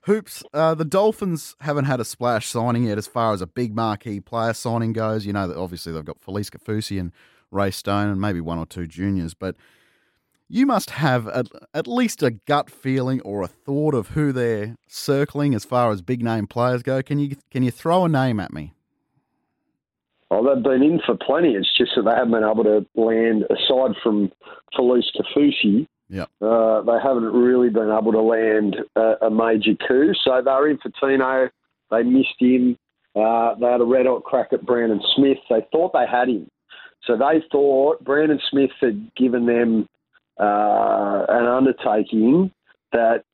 Hoops, 0.03 0.43
uh, 0.53 0.75
the 0.75 0.85
Dolphins 0.85 1.55
haven't 1.61 1.85
had 1.85 2.01
a 2.01 2.05
splash 2.05 2.49
signing 2.49 2.85
yet 2.85 2.99
as 2.99 3.07
far 3.07 3.33
as 3.35 3.41
a 3.41 3.47
big 3.47 3.75
marquee 3.75 4.19
player 4.19 4.53
signing 4.53 4.93
goes. 4.93 5.27
You 5.27 5.33
know 5.33 5.47
that 5.47 5.57
obviously 5.57 5.93
they've 5.93 6.05
got 6.05 6.21
Felise 6.21 6.51
Kaufusi 6.51 6.99
and 6.99 7.13
Ray 7.51 7.71
Stone 7.71 8.09
and 8.09 8.21
maybe 8.21 8.41
one 8.41 8.59
or 8.59 8.67
two 8.67 8.87
juniors, 8.87 9.35
but 9.35 9.55
you 10.51 10.67
must 10.67 10.91
have 10.91 11.29
at, 11.29 11.47
at 11.73 11.87
least 11.87 12.23
a 12.23 12.33
gut 12.33 12.71
feeling 12.71 13.21
or 13.23 13.43
a 13.43 13.49
thought 13.49 13.95
of 13.95 14.09
who 14.09 14.33
they're 14.33 14.77
circling 14.89 15.55
as 15.55 15.65
far 15.65 15.91
as 15.91 16.03
big 16.03 16.23
name 16.23 16.47
players 16.47 16.83
go. 16.83 17.03
Can 17.03 17.19
you 17.19 17.37
can 17.51 17.63
you 17.63 17.71
throw 17.71 18.05
a 18.05 18.09
name 18.09 18.41
at 18.41 18.53
me? 18.53 18.75
Well, 20.31 20.45
they've 20.45 20.63
been 20.63 20.83
in 20.83 21.01
for 21.05 21.17
plenty. 21.17 21.55
It's 21.55 21.77
just 21.77 21.93
that 21.97 22.03
they 22.03 22.11
haven't 22.11 22.33
been 22.33 22.45
able 22.45 22.65
to 22.65 22.87
land, 22.95 23.45
aside 23.51 23.97
from 24.03 24.31
Felise 24.77 25.09
Kaufusi, 25.17 25.89
yeah. 26.11 26.25
Uh, 26.43 26.83
they 26.83 26.99
haven't 27.01 27.33
really 27.33 27.71
been 27.71 27.89
able 27.89 28.11
to 28.11 28.21
land 28.21 28.77
a, 28.97 29.27
a, 29.27 29.31
major 29.31 29.75
coup. 29.87 30.13
So 30.25 30.43
they 30.45 30.51
were 30.51 30.69
in 30.69 30.79
for 30.79 30.91
Tino. 31.01 31.49
They 31.93 32.03
missed 32.03 32.35
him. 32.41 32.77
Uh, 33.15 33.55
they 33.55 33.67
had 33.67 33.81
a 33.81 33.85
red 33.85 34.07
hot 34.07 34.25
crack 34.25 34.49
at 34.53 34.67
Brandon 34.67 35.01
Smith. 35.15 35.39
They 35.49 35.65
thought 35.71 35.93
they 35.93 36.07
had 36.11 36.29
him. 36.29 36.49
So 37.07 37.17
they 37.17 37.43
thought 37.51 38.05
Brandon 38.05 38.41
Smith 38.51 38.73
had 38.81 39.15
given 39.15 39.47
them 39.47 39.87
uh, 40.41 41.27
an 41.29 41.47
undertaking 41.47 42.51
that 42.93 43.25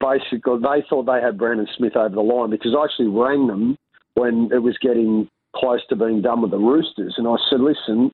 basically 0.00 0.58
they 0.62 0.84
thought 0.88 1.06
they 1.06 1.20
had 1.20 1.38
Brandon 1.38 1.68
Smith 1.76 1.96
over 1.96 2.14
the 2.14 2.20
line 2.20 2.50
because 2.50 2.74
I 2.76 2.84
actually 2.84 3.08
rang 3.08 3.46
them 3.46 3.76
when 4.14 4.50
it 4.52 4.62
was 4.62 4.76
getting 4.80 5.28
close 5.54 5.80
to 5.88 5.96
being 5.96 6.22
done 6.22 6.42
with 6.42 6.50
the 6.50 6.58
Roosters, 6.58 7.14
and 7.16 7.28
I 7.28 7.36
said, 7.50 7.60
"Listen, 7.60 8.10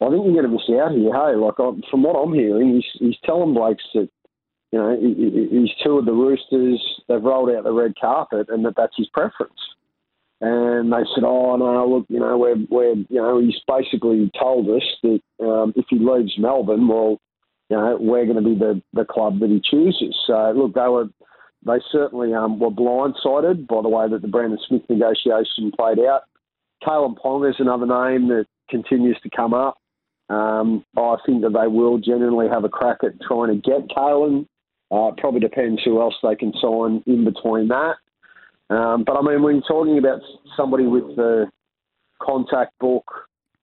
I 0.00 0.08
think 0.08 0.24
you're 0.24 0.42
going 0.42 0.44
to 0.44 0.48
miss 0.48 0.80
out 0.80 0.92
here. 0.92 1.12
Hey, 1.12 1.36
like 1.36 1.56
from 1.90 2.02
what 2.02 2.16
I'm 2.16 2.32
hearing, 2.32 2.74
he's, 2.74 3.00
he's 3.00 3.18
telling 3.24 3.54
Blake's 3.54 3.84
that 3.94 4.08
you 4.72 4.78
know 4.78 4.96
he, 4.98 5.48
he's 5.50 5.70
toured 5.82 6.06
the 6.06 6.12
Roosters, 6.12 6.80
they've 7.08 7.22
rolled 7.22 7.50
out 7.50 7.64
the 7.64 7.72
red 7.72 7.94
carpet, 8.00 8.48
and 8.48 8.64
that 8.64 8.74
that's 8.76 8.96
his 8.96 9.08
preference." 9.08 9.60
And 10.40 10.90
they 10.90 11.04
said, 11.14 11.24
"Oh 11.24 11.56
no, 11.56 11.86
look, 11.86 12.06
you 12.08 12.20
know, 12.20 12.38
we're, 12.38 12.56
we're 12.70 12.94
you 12.94 13.20
know, 13.20 13.40
he's 13.40 13.60
basically 13.68 14.30
told 14.38 14.68
us 14.70 14.84
that 15.02 15.20
um, 15.44 15.74
if 15.76 15.84
he 15.90 15.98
leaves 15.98 16.38
Melbourne, 16.38 16.88
well, 16.88 17.18
you 17.70 17.76
know, 17.76 17.96
we're 18.00 18.24
going 18.24 18.36
to 18.36 18.42
be 18.42 18.58
the, 18.58 18.82
the 18.92 19.04
club 19.04 19.38
that 19.40 19.48
he 19.48 19.60
chooses. 19.60 20.16
So, 20.26 20.52
look, 20.56 20.74
they 20.74 20.88
were 20.88 21.08
they 21.64 21.78
certainly 21.92 22.32
um, 22.32 22.58
were 22.58 22.70
blindsided 22.70 23.66
by 23.66 23.82
the 23.82 23.88
way 23.88 24.08
that 24.08 24.22
the 24.22 24.28
Brandon 24.28 24.58
Smith 24.66 24.82
negotiation 24.88 25.70
played 25.76 25.98
out. 25.98 26.22
Kalyn 26.82 27.14
Ponga 27.18 27.50
is 27.50 27.56
another 27.58 27.86
name 27.86 28.28
that 28.28 28.46
continues 28.70 29.18
to 29.22 29.30
come 29.34 29.52
up. 29.52 29.76
Um, 30.30 30.84
I 30.96 31.16
think 31.26 31.42
that 31.42 31.52
they 31.52 31.66
will 31.66 31.98
genuinely 31.98 32.48
have 32.48 32.64
a 32.64 32.68
crack 32.68 32.98
at 33.02 33.20
trying 33.20 33.48
to 33.48 33.56
get 33.60 33.88
Kalyn. 33.94 34.46
Uh, 34.90 35.10
probably 35.18 35.40
depends 35.40 35.82
who 35.84 36.00
else 36.00 36.14
they 36.22 36.34
can 36.34 36.52
sign 36.60 37.02
in 37.06 37.24
between 37.24 37.68
that. 37.68 37.96
Um, 38.70 39.04
but 39.04 39.16
I 39.16 39.22
mean, 39.22 39.42
when 39.42 39.56
you're 39.56 39.64
talking 39.68 39.98
about 39.98 40.20
somebody 40.56 40.86
with 40.86 41.16
the 41.16 41.50
contact 42.22 42.78
book 42.78 43.04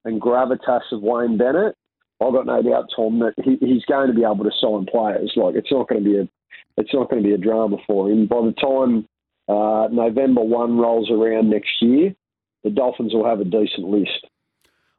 and 0.05 0.21
gravitas 0.21 0.81
of 0.91 1.01
Wayne 1.01 1.37
Bennett, 1.37 1.75
I've 2.19 2.33
got 2.33 2.45
no 2.47 2.61
doubt, 2.61 2.89
Tom, 2.95 3.19
that 3.19 3.33
he, 3.43 3.57
he's 3.59 3.85
going 3.85 4.07
to 4.07 4.13
be 4.13 4.23
able 4.23 4.43
to 4.43 4.51
sign 4.59 4.85
players. 4.85 5.33
Like 5.35 5.55
it's 5.55 5.71
not 5.71 5.87
going 5.87 6.03
to 6.03 6.09
be 6.09 6.17
a 6.17 6.29
it's 6.77 6.93
not 6.93 7.09
going 7.09 7.21
to 7.21 7.27
be 7.27 7.33
a 7.33 7.37
drama 7.37 7.77
for 7.85 8.09
him. 8.09 8.27
By 8.27 8.41
the 8.41 8.53
time 8.53 9.07
uh, 9.47 9.87
November 9.91 10.41
one 10.41 10.77
rolls 10.77 11.09
around 11.11 11.49
next 11.49 11.71
year, 11.81 12.13
the 12.63 12.69
Dolphins 12.69 13.13
will 13.13 13.25
have 13.25 13.39
a 13.39 13.45
decent 13.45 13.87
list. 13.87 14.27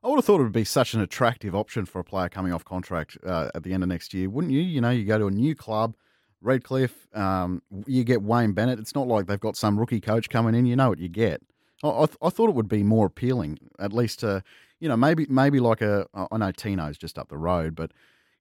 I 0.03 0.09
would 0.09 0.17
have 0.17 0.25
thought 0.25 0.41
it 0.41 0.45
would 0.45 0.53
be 0.53 0.65
such 0.65 0.95
an 0.95 1.01
attractive 1.01 1.55
option 1.55 1.85
for 1.85 1.99
a 1.99 2.05
player 2.05 2.29
coming 2.29 2.53
off 2.53 2.65
contract 2.65 3.19
uh, 3.27 3.51
at 3.55 3.65
the 3.65 3.73
end 3.73 3.83
of 3.83 3.89
next 3.89 4.15
year, 4.15 4.31
wouldn't 4.31 4.53
you? 4.53 4.61
You 4.61 4.81
know, 4.81 4.91
you 4.91 5.05
go 5.05 5.19
to 5.19 5.27
a 5.27 5.31
new 5.31 5.57
club, 5.57 5.97
Redcliffe, 6.41 7.09
um, 7.15 7.63
you 7.87 8.05
get 8.05 8.23
Wayne 8.23 8.53
Bennett. 8.53 8.79
It's 8.79 8.95
not 8.95 9.09
like 9.09 9.27
they've 9.27 9.41
got 9.41 9.57
some 9.57 9.79
rookie 9.79 10.01
coach 10.01 10.31
coming 10.31 10.55
in. 10.55 10.67
You 10.67 10.77
know 10.77 10.89
what 10.89 11.01
you 11.01 11.09
get. 11.09 11.43
I, 11.83 11.89
I, 11.89 12.07
th- 12.07 12.19
I 12.23 12.31
thought 12.31 12.49
it 12.49 12.55
would 12.55 12.69
be 12.69 12.85
more 12.85 13.07
appealing, 13.07 13.59
at 13.81 13.93
least 13.93 14.21
to, 14.21 14.45
you 14.81 14.89
know, 14.89 14.97
maybe 14.97 15.27
maybe 15.29 15.61
like 15.61 15.81
a. 15.81 16.07
I 16.15 16.37
know 16.37 16.53
Tino's 16.53 16.99
just 16.99 17.19
up 17.19 17.29
the 17.29 17.39
road, 17.39 17.75
but 17.75 17.93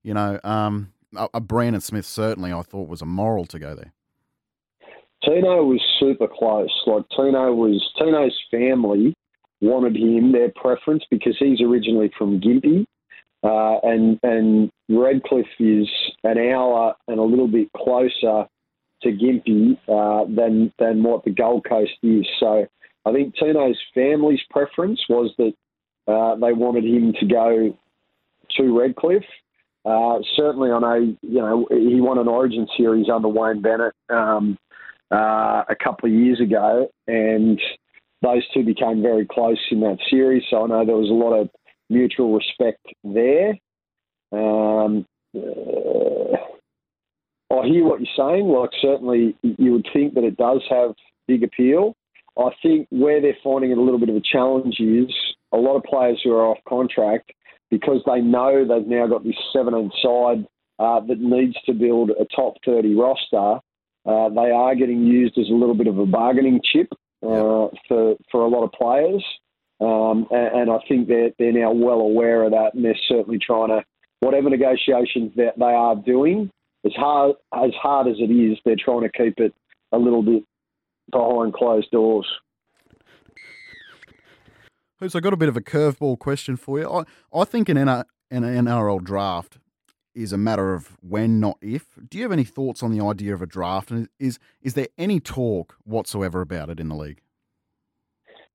you 0.04 0.14
know, 0.14 0.40
um, 0.44 0.94
a, 1.16 1.28
a 1.36 1.40
Brandon 1.40 1.82
Smith 1.82 2.06
certainly 2.06 2.52
I 2.54 2.62
thought 2.62 2.88
was 2.88 3.02
a 3.02 3.06
moral 3.06 3.46
to 3.48 3.60
go 3.60 3.76
there. 3.76 3.94
Tino 5.24 5.64
was 5.64 5.82
super 6.00 6.28
close. 6.28 6.70
Like 6.86 7.04
Tino 7.16 7.54
was 7.54 7.84
Tino's 7.98 8.38
family 8.52 9.14
wanted 9.62 9.96
him 9.96 10.32
their 10.32 10.52
preference 10.56 11.04
because 11.10 11.36
he's 11.40 11.62
originally 11.62 12.12
from 12.18 12.40
Gympie, 12.40 12.86
uh, 13.44 13.80
and 13.84 14.20
and 14.24 14.70
Redcliffe 14.90 15.46
is 15.60 15.90
an 16.24 16.38
hour 16.38 16.94
and 17.08 17.20
a 17.20 17.24
little 17.24 17.48
bit 17.48 17.72
closer 17.76 18.46
to 19.04 19.10
Gympie 19.10 19.78
uh, 19.88 20.26
than 20.34 20.72
than 20.80 21.04
what 21.04 21.24
the 21.24 21.32
Gold 21.32 21.66
Coast 21.68 21.98
is. 22.04 22.28
So 22.40 22.68
I 23.06 23.12
think 23.12 23.36
Tino's 23.38 23.80
family's 23.94 24.42
preference 24.50 25.02
was 25.10 25.34
that 25.38 25.54
uh, 26.08 26.36
they 26.36 26.54
wanted 26.54 26.86
him 26.86 27.14
to 27.20 27.26
go 27.26 27.78
to 28.58 28.80
Redcliffe. 28.80 29.24
Uh, 29.86 30.20
certainly, 30.36 30.72
I 30.72 30.80
know 30.80 31.16
you 31.22 31.40
know 31.40 31.68
he 31.70 32.02
won 32.02 32.18
an 32.18 32.28
Origin 32.28 32.68
series 32.76 33.08
under 33.10 33.28
Wayne 33.28 33.62
Bennett 33.62 33.94
um, 34.10 34.58
uh, 35.12 35.64
a 35.70 35.76
couple 35.82 36.10
of 36.10 36.16
years 36.16 36.42
ago, 36.42 36.90
and 37.08 37.60
those 38.22 38.44
two 38.54 38.64
became 38.64 39.02
very 39.02 39.26
close 39.26 39.60
in 39.72 39.80
that 39.82 39.98
series. 40.10 40.44
So 40.50 40.64
I 40.64 40.68
know 40.68 40.86
there 40.86 40.96
was 40.96 41.10
a 41.10 41.14
lot 41.14 41.34
of 41.34 41.50
mutual 41.90 42.36
respect 42.36 42.86
there. 43.04 43.52
Um, 44.32 45.06
uh, 45.36 46.38
I 47.50 47.66
hear 47.66 47.86
what 47.86 48.02
you're 48.02 48.18
saying. 48.18 48.48
Like 48.48 48.72
certainly, 48.82 49.36
you 49.42 49.72
would 49.74 49.88
think 49.94 50.16
that 50.16 50.24
it 50.24 50.38
does 50.38 50.62
have 50.70 50.96
big 51.28 51.44
appeal. 51.44 51.96
I 52.38 52.50
think 52.62 52.88
where 52.90 53.22
they're 53.22 53.38
finding 53.44 53.72
it 53.72 53.78
a 53.78 53.82
little 53.82 54.00
bit 54.00 54.10
of 54.10 54.16
a 54.16 54.22
challenge 54.22 54.80
is 54.80 55.14
a 55.54 55.58
lot 55.58 55.76
of 55.76 55.84
players 55.84 56.20
who 56.24 56.34
are 56.34 56.48
off 56.48 56.58
contract 56.68 57.32
because 57.70 58.02
they 58.06 58.22
know 58.22 58.66
they've 58.66 58.88
now 58.88 59.08
got 59.08 59.24
this 59.24 59.36
17 59.54 59.92
side 60.02 60.46
uh, 60.80 61.00
that 61.02 61.20
needs 61.20 61.56
to 61.66 61.74
build 61.74 62.12
a 62.12 62.26
top 62.36 62.56
30 62.66 62.96
roster. 62.96 63.60
Uh, 64.06 64.30
they 64.30 64.52
are 64.52 64.76
getting 64.76 65.04
used 65.06 65.38
as 65.38 65.50
a 65.50 65.54
little 65.54 65.76
bit 65.76 65.88
of 65.88 65.98
a 66.00 66.06
bargaining 66.06 66.62
chip 66.64 66.88
uh, 67.24 67.68
for 67.88 68.16
for 68.32 68.42
a 68.42 68.48
lot 68.48 68.64
of 68.64 68.72
players, 68.72 69.24
um, 69.82 70.28
and, 70.32 70.62
and, 70.62 70.72
I 70.72 70.78
think 70.88 71.08
they're 71.08 71.32
they're 71.38 71.52
now 71.52 71.72
well 71.72 72.00
aware 72.00 72.44
of 72.44 72.52
that, 72.52 72.74
and 72.74 72.86
they're 72.86 72.96
certainly 73.10 73.40
trying 73.40 73.70
to 73.70 73.84
whatever 74.20 74.50
negotiations 74.50 75.34
that 75.36 75.58
they 75.58 75.66
are 75.66 75.96
doing, 75.96 76.50
as 76.86 76.94
hard 76.94 77.36
as 77.54 77.72
hard 77.82 78.08
as 78.08 78.16
it 78.20 78.32
is, 78.32 78.58
they're 78.64 78.76
trying 78.78 79.02
to 79.02 79.10
keep 79.10 79.40
it 79.40 79.54
a 79.92 79.98
little 79.98 80.22
bit 80.22 80.44
behind 81.12 81.54
closed 81.54 81.92
doors. 81.92 82.28
Who's 85.00 85.16
I 85.16 85.20
got 85.20 85.34
a 85.34 85.38
bit 85.38 85.50
of 85.50 85.56
a 85.56 85.62
curveball 85.62 86.18
question 86.18 86.56
for 86.58 86.80
you. 86.80 86.90
I, 86.90 87.04
I 87.34 87.44
think 87.44 87.70
an, 87.70 87.78
an 87.78 88.04
NRL 88.32 89.04
draft 89.04 89.60
is 90.16 90.34
a 90.34 90.38
matter 90.38 90.74
of 90.74 90.98
when, 91.02 91.40
not 91.40 91.58
if. 91.62 91.86
Do 92.10 92.18
you 92.18 92.24
have 92.24 92.32
any 92.32 92.44
thoughts 92.44 92.82
on 92.82 92.92
the 92.92 93.06
idea 93.06 93.34
of 93.36 93.42
a 93.42 93.46
draft? 93.46 93.92
And 93.92 94.10
is 94.20 94.40
is 94.62 94.74
there 94.74 94.88
any 94.98 95.20
talk 95.20 95.76
whatsoever 95.84 96.42
about 96.42 96.70
it 96.70 96.80
in 96.80 96.90
the 96.90 96.96
league? 96.96 97.22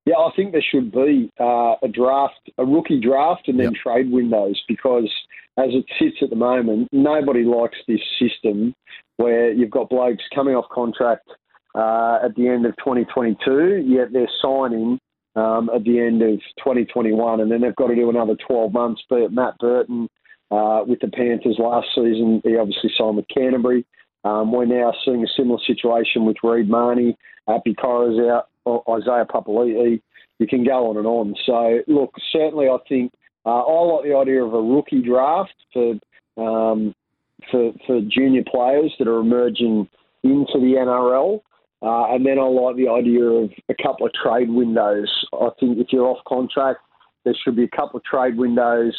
Yeah, 0.05 0.17
I 0.17 0.31
think 0.35 0.51
there 0.51 0.61
should 0.69 0.91
be 0.91 1.31
uh, 1.39 1.75
a 1.81 1.87
draft, 1.87 2.49
a 2.57 2.65
rookie 2.65 2.99
draft, 2.99 3.47
and 3.47 3.57
then 3.57 3.71
yep. 3.71 3.81
trade 3.81 4.11
windows 4.11 4.61
because 4.67 5.09
as 5.57 5.69
it 5.69 5.85
sits 5.97 6.17
at 6.21 6.29
the 6.29 6.35
moment, 6.35 6.89
nobody 6.91 7.43
likes 7.43 7.77
this 7.87 8.01
system 8.19 8.73
where 9.15 9.53
you've 9.53 9.71
got 9.71 9.89
blokes 9.89 10.23
coming 10.35 10.55
off 10.55 10.65
contract 10.73 11.29
uh, 11.75 12.19
at 12.23 12.35
the 12.35 12.49
end 12.49 12.65
of 12.65 12.75
2022, 12.77 13.85
yet 13.87 14.11
they're 14.11 14.29
signing 14.41 14.99
um, 15.35 15.69
at 15.73 15.83
the 15.83 15.99
end 15.99 16.21
of 16.21 16.39
2021, 16.59 17.41
and 17.41 17.51
then 17.51 17.61
they've 17.61 17.75
got 17.75 17.87
to 17.87 17.95
do 17.95 18.09
another 18.09 18.35
12 18.47 18.73
months. 18.73 19.01
Be 19.09 19.17
it 19.17 19.31
Matt 19.31 19.57
Burton 19.59 20.09
uh, 20.51 20.83
with 20.85 20.99
the 20.99 21.07
Panthers 21.07 21.57
last 21.57 21.87
season. 21.95 22.41
He 22.43 22.57
obviously 22.57 22.91
signed 22.97 23.17
with 23.17 23.27
Canterbury. 23.33 23.85
Um, 24.23 24.51
we're 24.51 24.65
now 24.65 24.93
seeing 25.03 25.23
a 25.23 25.27
similar 25.35 25.59
situation 25.65 26.25
with 26.25 26.37
Reed 26.43 26.69
Mahoney, 26.69 27.17
Api 27.49 27.75
Koroisau, 27.75 28.43
Isaiah 28.67 29.25
Papali'i. 29.25 30.01
You 30.39 30.47
can 30.47 30.63
go 30.63 30.89
on 30.89 30.97
and 30.97 31.07
on. 31.07 31.35
So, 31.45 31.79
look, 31.87 32.13
certainly 32.31 32.67
I 32.67 32.77
think 32.87 33.11
uh, 33.45 33.61
I 33.63 33.81
like 33.83 34.05
the 34.05 34.15
idea 34.15 34.43
of 34.43 34.53
a 34.53 34.61
rookie 34.61 35.01
draft 35.01 35.53
for, 35.73 35.91
um, 36.37 36.95
for, 37.51 37.73
for 37.85 38.01
junior 38.07 38.43
players 38.49 38.93
that 38.99 39.07
are 39.07 39.19
emerging 39.19 39.89
into 40.23 40.53
the 40.53 40.75
NRL. 40.77 41.41
Uh, 41.81 42.13
and 42.13 42.25
then 42.25 42.39
I 42.39 42.43
like 42.43 42.77
the 42.77 42.87
idea 42.87 43.25
of 43.25 43.51
a 43.67 43.75
couple 43.83 44.05
of 44.05 44.13
trade 44.13 44.49
windows. 44.49 45.11
I 45.41 45.49
think 45.59 45.77
if 45.77 45.87
you're 45.91 46.07
off 46.07 46.23
contract, 46.27 46.79
there 47.25 47.35
should 47.43 47.55
be 47.55 47.63
a 47.63 47.75
couple 47.75 47.97
of 47.97 48.03
trade 48.03 48.37
windows 48.37 48.95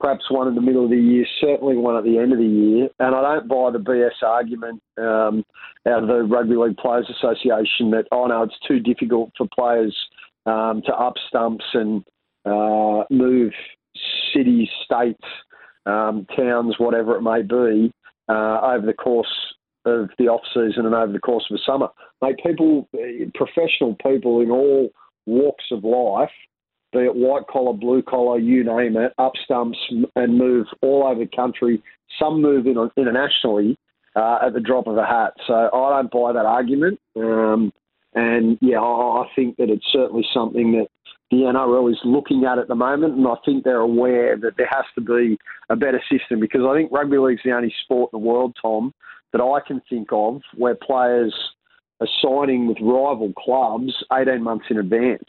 perhaps 0.00 0.24
one 0.30 0.48
in 0.48 0.54
the 0.54 0.60
middle 0.60 0.84
of 0.84 0.90
the 0.90 0.96
year, 0.96 1.26
certainly 1.40 1.76
one 1.76 1.96
at 1.96 2.04
the 2.04 2.18
end 2.18 2.32
of 2.32 2.38
the 2.38 2.44
year. 2.44 2.88
And 2.98 3.14
I 3.14 3.34
don't 3.34 3.48
buy 3.48 3.70
the 3.70 3.78
BS 3.78 4.22
argument 4.24 4.80
um, 4.96 5.44
out 5.86 6.02
of 6.02 6.08
the 6.08 6.22
Rugby 6.22 6.56
League 6.56 6.76
Players 6.76 7.10
Association 7.10 7.90
that, 7.90 8.04
oh 8.12 8.26
no, 8.26 8.42
it's 8.42 8.58
too 8.66 8.80
difficult 8.80 9.32
for 9.36 9.48
players 9.54 9.96
um, 10.46 10.82
to 10.86 10.92
up 10.94 11.14
stumps 11.28 11.64
and 11.74 12.04
uh, 12.44 13.04
move 13.10 13.52
cities, 14.32 14.68
states, 14.84 15.24
um, 15.86 16.26
towns, 16.36 16.76
whatever 16.78 17.16
it 17.16 17.22
may 17.22 17.42
be, 17.42 17.92
uh, 18.28 18.60
over 18.62 18.86
the 18.86 18.92
course 18.92 19.26
of 19.84 20.10
the 20.18 20.28
off 20.28 20.42
season 20.54 20.86
and 20.86 20.94
over 20.94 21.12
the 21.12 21.18
course 21.18 21.44
of 21.50 21.56
the 21.56 21.62
summer. 21.66 21.88
Mate, 22.22 22.38
people, 22.44 22.88
professional 23.34 23.96
people 24.02 24.40
in 24.42 24.50
all 24.50 24.90
walks 25.28 25.64
of 25.70 25.84
life 25.84 26.30
be 26.92 27.00
it 27.00 27.14
white 27.14 27.46
collar, 27.48 27.74
blue 27.74 28.02
collar, 28.02 28.38
you 28.38 28.64
name 28.64 28.96
it, 28.96 29.12
up 29.18 29.32
stumps 29.44 29.78
and 30.16 30.38
move 30.38 30.66
all 30.80 31.06
over 31.06 31.20
the 31.20 31.36
country. 31.36 31.82
Some 32.18 32.40
move 32.40 32.66
in, 32.66 32.90
internationally 32.96 33.76
uh, 34.16 34.38
at 34.46 34.54
the 34.54 34.60
drop 34.60 34.86
of 34.86 34.96
a 34.96 35.04
hat. 35.04 35.34
So 35.46 35.52
I 35.52 36.00
don't 36.00 36.10
buy 36.10 36.32
that 36.32 36.46
argument. 36.46 36.98
Um, 37.16 37.72
and 38.14 38.58
yeah, 38.62 38.80
I, 38.80 39.26
think 39.36 39.58
that 39.58 39.68
it's 39.68 39.84
certainly 39.92 40.24
something 40.32 40.72
that 40.72 40.88
the 41.30 41.36
NRL 41.38 41.92
is 41.92 41.98
looking 42.04 42.44
at 42.44 42.58
at 42.58 42.68
the 42.68 42.74
moment, 42.74 43.16
and 43.16 43.26
I 43.28 43.34
think 43.44 43.64
they're 43.64 43.80
aware 43.80 44.38
that 44.38 44.56
there 44.56 44.68
has 44.70 44.86
to 44.94 45.02
be 45.02 45.38
a 45.68 45.76
better 45.76 46.00
system 46.10 46.40
because 46.40 46.62
I 46.66 46.74
think 46.74 46.90
rugby 46.90 47.18
league's 47.18 47.42
the 47.44 47.52
only 47.52 47.72
sport 47.84 48.10
in 48.14 48.20
the 48.20 48.26
world, 48.26 48.56
Tom, 48.60 48.94
that 49.32 49.42
I 49.42 49.60
can 49.66 49.82
think 49.90 50.08
of 50.10 50.40
where 50.56 50.74
players 50.74 51.34
are 52.00 52.08
signing 52.22 52.66
with 52.66 52.78
rival 52.80 53.32
clubs 53.36 54.04
18 54.12 54.42
months 54.42 54.66
in 54.70 54.78
advance. 54.78 55.28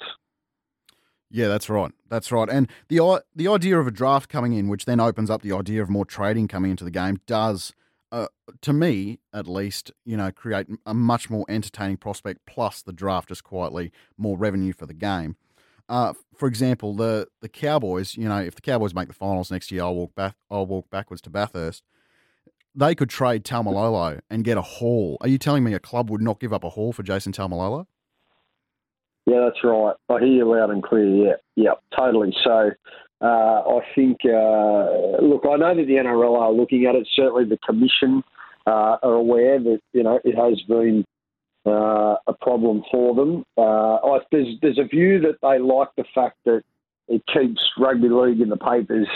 Yeah, 1.32 1.48
that's 1.48 1.70
right. 1.70 1.92
That's 2.10 2.32
right. 2.32 2.50
And 2.50 2.68
the 2.88 3.24
the 3.36 3.48
idea 3.48 3.80
of 3.80 3.88
a 3.88 3.92
draft 3.92 4.30
coming 4.30 4.54
in, 4.54 4.68
which 4.68 4.86
then 4.86 5.00
opens 5.00 5.30
up 5.30 5.42
the 5.42 5.52
idea 5.52 5.82
of 5.82 5.90
more 5.90 6.06
trading 6.06 6.48
coming 6.48 6.72
into 6.72 6.84
the 6.84 6.92
game, 6.92 7.20
does, 7.28 7.74
uh, 8.12 8.28
to 8.62 8.74
me 8.74 9.20
at 9.32 9.48
least, 9.48 9.92
you 10.06 10.18
know, 10.18 10.32
create 10.32 10.68
a 10.86 10.94
much 10.94 11.30
more 11.30 11.46
entertaining 11.48 11.98
prospect. 11.98 12.46
Plus, 12.48 12.82
the 12.82 12.94
draft 12.94 13.30
is 13.30 13.42
quietly 13.42 13.92
more 14.18 14.38
revenue 14.38 14.74
for 14.74 14.88
the 14.88 14.94
game. 14.94 15.36
Uh, 15.88 16.14
for 16.36 16.48
example, 16.48 16.96
the 16.96 17.28
the 17.42 17.50
Cowboys. 17.50 18.18
You 18.18 18.28
know, 18.28 18.40
if 18.40 18.56
the 18.56 18.62
Cowboys 18.62 18.96
make 18.96 19.08
the 19.08 19.14
finals 19.14 19.52
next 19.52 19.72
year, 19.72 19.84
I'll 19.84 19.96
walk 19.96 20.16
back. 20.16 20.36
I'll 20.50 20.66
walk 20.66 20.90
backwards 20.90 21.22
to 21.24 21.30
Bathurst. 21.30 21.84
They 22.80 22.96
could 22.96 23.10
trade 23.10 23.44
Taumalolo 23.44 24.22
and 24.30 24.42
get 24.46 24.58
a 24.58 24.62
haul. 24.62 25.18
Are 25.20 25.28
you 25.28 25.38
telling 25.38 25.66
me 25.66 25.74
a 25.74 25.82
club 25.82 26.10
would 26.10 26.22
not 26.22 26.40
give 26.40 26.54
up 26.54 26.64
a 26.64 26.70
haul 26.70 26.94
for 26.94 27.04
Jason 27.04 27.34
Taumalolo? 27.34 27.88
Yeah, 29.26 29.42
that's 29.44 29.62
right. 29.66 29.96
I 30.08 30.20
hear 30.20 30.28
you 30.30 30.50
loud 30.50 30.70
and 30.70 30.82
clear. 30.82 31.06
Yeah, 31.06 31.34
yeah, 31.58 31.72
totally. 31.94 32.34
So 32.42 32.72
uh, 33.20 33.26
I 33.26 33.80
think, 33.96 34.20
uh, 34.24 35.22
look, 35.22 35.44
I 35.44 35.58
know 35.58 35.76
that 35.76 35.88
the 35.88 36.00
NRL 36.02 36.40
are 36.40 36.54
looking 36.54 36.86
at 36.86 36.96
it. 36.96 37.06
Certainly, 37.18 37.50
the 37.50 37.58
commission 37.68 38.24
uh, 38.66 38.96
are 39.04 39.14
aware 39.14 39.60
that 39.60 39.82
you 39.92 40.04
know 40.04 40.22
it 40.24 40.36
has 40.38 40.62
been 40.62 41.04
uh, 41.66 42.16
a 42.28 42.34
problem 42.40 42.84
for 42.90 43.14
them. 43.14 43.44
Uh, 43.58 43.96
I, 43.96 44.20
there's 44.32 44.56
there's 44.62 44.80
a 44.80 44.88
view 44.88 45.20
that 45.20 45.36
they 45.42 45.60
like 45.60 45.90
the 45.98 46.06
fact 46.16 46.38
that 46.46 46.62
it 47.10 47.24
keeps 47.28 47.60
rugby 47.78 48.08
league 48.08 48.40
in 48.40 48.48
the 48.48 48.56
papers 48.56 49.10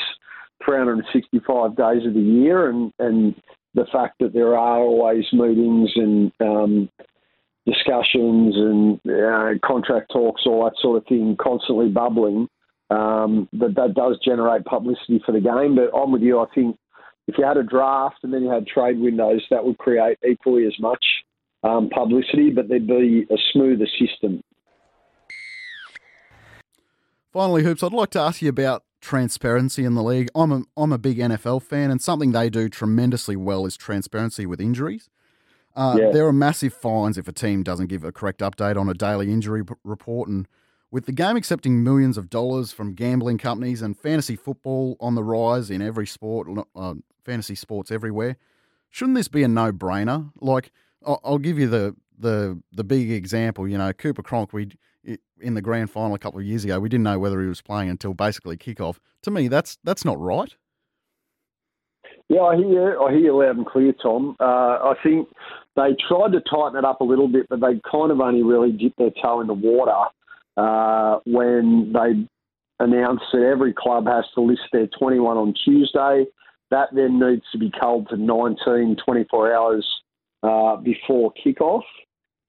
365 0.65 1.75
days 1.75 2.05
of 2.05 2.13
the 2.13 2.19
year, 2.19 2.69
and 2.69 2.91
and 2.99 3.35
the 3.73 3.85
fact 3.91 4.15
that 4.19 4.33
there 4.33 4.55
are 4.55 4.79
always 4.79 5.25
meetings 5.33 5.91
and 5.95 6.31
um, 6.39 6.89
discussions 7.65 8.55
and 8.55 8.99
uh, 9.09 9.57
contract 9.65 10.11
talks, 10.11 10.43
all 10.45 10.63
that 10.63 10.73
sort 10.79 10.97
of 10.97 11.07
thing, 11.07 11.35
constantly 11.41 11.89
bubbling. 11.89 12.47
Um, 12.89 13.49
that 13.53 13.73
that 13.75 13.95
does 13.95 14.19
generate 14.23 14.65
publicity 14.65 15.21
for 15.25 15.31
the 15.31 15.39
game. 15.39 15.75
But 15.75 15.97
I'm 15.97 16.11
with 16.11 16.21
you. 16.21 16.39
I 16.39 16.45
think 16.53 16.77
if 17.27 17.37
you 17.37 17.45
had 17.45 17.57
a 17.57 17.63
draft 17.63 18.17
and 18.23 18.33
then 18.33 18.43
you 18.43 18.49
had 18.49 18.67
trade 18.67 18.99
windows, 18.99 19.41
that 19.49 19.65
would 19.65 19.77
create 19.77 20.17
equally 20.27 20.65
as 20.67 20.77
much 20.79 21.03
um, 21.63 21.89
publicity, 21.89 22.49
but 22.49 22.67
there'd 22.67 22.85
be 22.85 23.25
a 23.31 23.37
smoother 23.51 23.87
system. 23.99 24.41
Finally, 27.31 27.63
Hoops, 27.63 27.81
I'd 27.81 27.93
like 27.93 28.11
to 28.11 28.19
ask 28.19 28.41
you 28.41 28.49
about 28.49 28.83
transparency 29.03 29.83
in 29.83 29.93
the 29.93 30.01
league. 30.01 30.29
I'm 30.33 30.51
a, 30.51 30.63
I'm 30.75 30.91
a 30.91 30.97
big 30.97 31.17
NFL 31.17 31.61
fan, 31.61 31.91
and 31.91 32.01
something 32.01 32.31
they 32.31 32.49
do 32.49 32.69
tremendously 32.69 33.35
well 33.35 33.65
is 33.65 33.77
transparency 33.77 34.45
with 34.45 34.61
injuries. 34.61 35.09
Uh, 35.75 35.97
yeah. 35.99 36.11
There 36.11 36.25
are 36.25 36.33
massive 36.33 36.73
fines 36.73 37.17
if 37.17 37.27
a 37.27 37.31
team 37.31 37.63
doesn't 37.63 37.87
give 37.87 38.03
a 38.03 38.11
correct 38.11 38.39
update 38.39 38.77
on 38.77 38.87
a 38.89 38.93
daily 38.93 39.31
injury 39.31 39.65
p- 39.65 39.73
report. 39.83 40.29
And 40.29 40.47
with 40.89 41.05
the 41.05 41.11
game 41.11 41.35
accepting 41.35 41.83
millions 41.83 42.17
of 42.17 42.29
dollars 42.29 42.71
from 42.71 42.93
gambling 42.93 43.39
companies 43.39 43.81
and 43.81 43.97
fantasy 43.97 44.35
football 44.35 44.95
on 44.99 45.15
the 45.15 45.23
rise 45.23 45.69
in 45.69 45.81
every 45.81 46.07
sport, 46.07 46.47
uh, 46.75 46.93
fantasy 47.25 47.55
sports 47.55 47.91
everywhere, 47.91 48.37
shouldn't 48.89 49.17
this 49.17 49.27
be 49.27 49.43
a 49.43 49.47
no 49.47 49.71
brainer? 49.71 50.31
Like, 50.39 50.71
I'll, 51.05 51.19
I'll 51.23 51.39
give 51.39 51.57
you 51.59 51.67
the, 51.67 51.95
the, 52.17 52.61
the 52.71 52.83
big 52.83 53.11
example. 53.11 53.67
You 53.67 53.79
know, 53.79 53.91
Cooper 53.93 54.21
Cronk, 54.21 54.53
we 54.53 54.69
in 55.39 55.53
the 55.53 55.61
grand 55.61 55.91
final 55.91 56.15
a 56.15 56.19
couple 56.19 56.39
of 56.39 56.45
years 56.45 56.63
ago, 56.63 56.79
we 56.79 56.89
didn't 56.89 57.03
know 57.03 57.19
whether 57.19 57.41
he 57.41 57.47
was 57.47 57.61
playing 57.61 57.89
until 57.89 58.13
basically 58.13 58.57
kickoff. 58.57 58.97
To 59.23 59.31
me, 59.31 59.47
that's 59.47 59.77
that's 59.83 60.05
not 60.05 60.19
right. 60.19 60.53
Yeah, 62.29 62.41
I 62.41 62.55
hear. 62.55 62.99
I 63.01 63.11
hear 63.11 63.19
you 63.19 63.37
loud 63.37 63.57
and 63.57 63.65
clear, 63.65 63.93
Tom. 64.01 64.35
Uh, 64.39 64.43
I 64.43 64.93
think 65.03 65.27
they 65.75 65.95
tried 66.07 66.31
to 66.31 66.41
tighten 66.41 66.77
it 66.77 66.85
up 66.85 67.01
a 67.01 67.03
little 67.03 67.27
bit, 67.27 67.47
but 67.49 67.59
they 67.59 67.81
kind 67.89 68.11
of 68.11 68.19
only 68.19 68.43
really 68.43 68.71
dipped 68.71 68.97
their 68.97 69.11
toe 69.21 69.41
in 69.41 69.47
the 69.47 69.53
water 69.53 70.09
uh, 70.57 71.19
when 71.25 71.93
they 71.93 72.27
announced 72.83 73.25
that 73.33 73.43
every 73.43 73.73
club 73.73 74.07
has 74.07 74.25
to 74.35 74.41
list 74.41 74.61
their 74.71 74.87
21 74.99 75.37
on 75.37 75.53
Tuesday. 75.65 76.25
That 76.71 76.89
then 76.93 77.19
needs 77.19 77.43
to 77.51 77.57
be 77.57 77.71
culled 77.79 78.09
to 78.09 78.17
19, 78.17 78.97
24 79.05 79.53
hours 79.53 79.87
uh, 80.41 80.77
before 80.77 81.33
kickoff. 81.45 81.83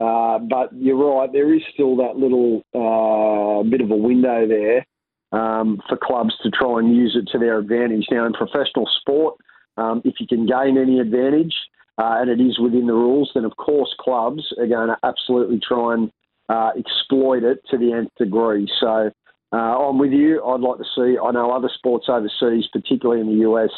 Uh, 0.05 0.39
but 0.39 0.69
you're 0.75 0.97
right, 0.97 1.33
there 1.33 1.55
is 1.55 1.63
still 1.73 1.97
that 1.97 2.17
little 2.17 2.63
uh, 2.75 3.63
bit 3.69 3.81
of 3.81 3.91
a 3.91 3.97
window 3.97 4.47
there 4.47 4.85
um, 5.33 5.81
for 5.89 5.97
clubs 5.97 6.35
to 6.43 6.51
try 6.51 6.79
and 6.79 6.95
use 6.95 7.17
it 7.19 7.27
to 7.33 7.39
their 7.39 7.59
advantage. 7.59 8.05
Now, 8.11 8.27
in 8.27 8.35
professional 8.35 8.87
sport, 9.01 9.37
um, 9.79 10.03
if 10.05 10.17
you 10.21 10.27
can 10.27 10.47
gain 10.47 10.77
any 10.77 11.01
advantage 11.01 11.55
uh, 11.97 12.17
and 12.19 12.29
it 12.29 12.39
is 12.39 12.59
within 12.59 12.87
the 12.87 12.93
rules, 12.93 13.31
then 13.35 13.47
of 13.47 13.57
course 13.57 13.95
clubs 13.99 14.43
are 14.59 14.67
going 14.67 14.89
to 14.89 14.97
absolutely 15.05 15.59
try 15.67 15.95
and 15.95 16.11
uh, 16.51 16.73
exploit 16.79 17.43
it 17.43 17.61
to 17.71 17.79
the 17.79 17.93
nth 17.93 18.13
degree. 18.19 18.69
So 18.81 19.11
uh, 19.53 19.57
I'm 19.57 19.99
with 19.99 20.13
you. 20.13 20.45
I'd 20.45 20.61
like 20.61 20.79
to 20.79 20.85
see, 20.95 21.17
I 21.17 21.31
know 21.31 21.51
other 21.51 21.71
sports 21.75 22.07
overseas, 22.11 22.67
particularly 22.73 23.23
in 23.23 23.29
the 23.29 23.49
US, 23.49 23.71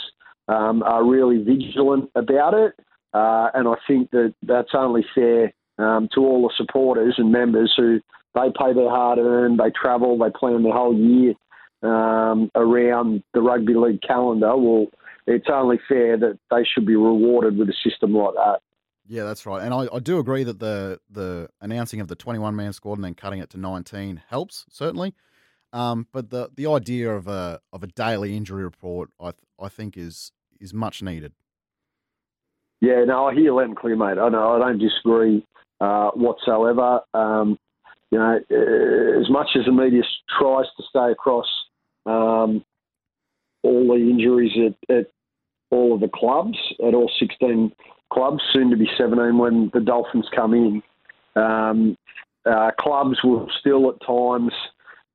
um, 0.49 0.83
are 0.83 1.05
really 1.05 1.39
vigilant 1.39 2.11
about 2.17 2.55
it. 2.55 2.73
and 3.15 3.69
I 3.69 3.75
think 3.87 4.11
that 4.11 4.35
that's 4.43 4.75
only 4.75 5.07
fair 5.15 5.53
um, 5.79 6.09
to 6.15 6.21
all 6.21 6.43
the 6.43 6.55
supporters 6.57 7.15
and 7.19 7.33
members 7.33 7.73
who 7.77 8.01
they 8.35 8.49
pay 8.59 8.73
their 8.73 8.91
hard 8.91 9.19
earned, 9.19 9.59
they 9.59 9.71
travel, 9.71 10.19
they 10.19 10.31
plan 10.31 10.63
their 10.63 10.73
whole 10.73 10.95
year 10.95 11.35
um, 11.83 12.51
around 12.55 13.23
the 13.35 13.41
rugby 13.41 13.75
league 13.75 14.03
calendar. 14.03 14.57
Well, 14.57 14.87
it's 15.27 15.47
only 15.53 15.79
fair 15.89 16.17
that 16.19 16.39
they 16.51 16.65
should 16.65 16.87
be 16.87 16.97
rewarded 16.97 17.59
with 17.59 17.69
a 17.69 17.75
system 17.89 18.15
like 18.15 18.35
that. 18.35 18.61
Yeah, 19.09 19.23
that's 19.23 19.47
right, 19.47 19.63
and 19.63 19.73
I, 19.73 19.87
I 19.93 20.01
do 20.01 20.19
agree 20.19 20.43
that 20.43 20.59
the 20.59 20.99
the 21.09 21.49
announcing 21.61 22.01
of 22.01 22.09
the 22.09 22.17
twenty 22.17 22.41
one 22.41 22.57
man 22.57 22.73
squad 22.73 22.95
and 22.95 23.05
then 23.05 23.15
cutting 23.15 23.39
it 23.39 23.51
to 23.51 23.57
nineteen 23.57 24.21
helps 24.29 24.67
certainly, 24.69 25.15
um, 25.73 26.09
but 26.13 26.31
the 26.31 26.51
the 26.57 26.67
idea 26.67 27.15
of 27.15 27.29
a 27.29 27.61
of 27.73 27.85
a 27.85 27.87
daily 27.87 28.37
injury 28.37 28.65
report 28.65 29.11
I 29.21 29.31
I 29.61 29.69
think 29.69 29.97
is 29.97 30.33
is 30.59 30.75
much 30.75 31.03
needed. 31.03 31.35
Yeah, 32.81 33.05
no, 33.05 33.27
I 33.27 33.35
hear 33.35 33.45
you 33.45 33.55
loud 33.55 33.67
and 33.67 33.77
clear, 33.77 33.95
mate. 33.95 34.19
I 34.19 34.29
know 34.29 34.57
I 34.57 34.59
don't 34.59 34.79
disagree 34.79 35.47
uh, 35.81 36.11
whatsoever. 36.11 37.01
Um, 37.15 37.59
you 38.11 38.19
know, 38.19 38.39
uh, 38.51 39.21
as 39.21 39.29
much 39.31 39.49
as 39.59 39.67
the 39.67 39.73
media 39.73 40.03
tries 40.39 40.67
to 40.77 40.83
stay 40.89 41.11
across 41.11 41.47
um, 42.07 42.65
all 43.63 43.89
the 43.89 44.11
injuries 44.11 44.53
at, 44.67 44.97
at, 44.97 45.07
all 45.73 45.93
of 45.93 46.01
the 46.01 46.09
clubs, 46.15 46.57
at 46.87 46.95
all 46.95 47.11
16 47.19 47.73
clubs, 48.13 48.41
soon 48.53 48.71
to 48.71 48.77
be 48.77 48.89
17 48.97 49.37
when 49.37 49.69
the 49.75 49.81
Dolphins 49.81 50.29
come 50.33 50.55
in, 50.55 50.81
um, 51.35 51.97
uh, 52.49 52.71
clubs 52.79 53.19
will 53.25 53.51
still 53.59 53.91
at 53.91 54.07
times 54.07 54.53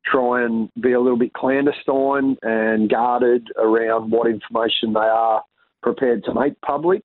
try 0.05 0.43
and 0.43 0.69
be 0.81 0.91
a 0.91 0.99
little 0.99 1.17
bit 1.17 1.31
clandestine 1.33 2.37
and 2.41 2.89
guarded 2.89 3.47
around 3.57 4.11
what 4.11 4.27
information 4.27 4.91
they 4.93 4.99
are 4.99 5.41
prepared 5.81 6.23
to 6.25 6.33
make 6.33 6.59
public. 6.61 7.01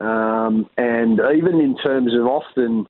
Um, 0.00 0.68
and 0.76 1.20
even 1.36 1.60
in 1.60 1.76
terms 1.76 2.14
of 2.14 2.26
often, 2.26 2.86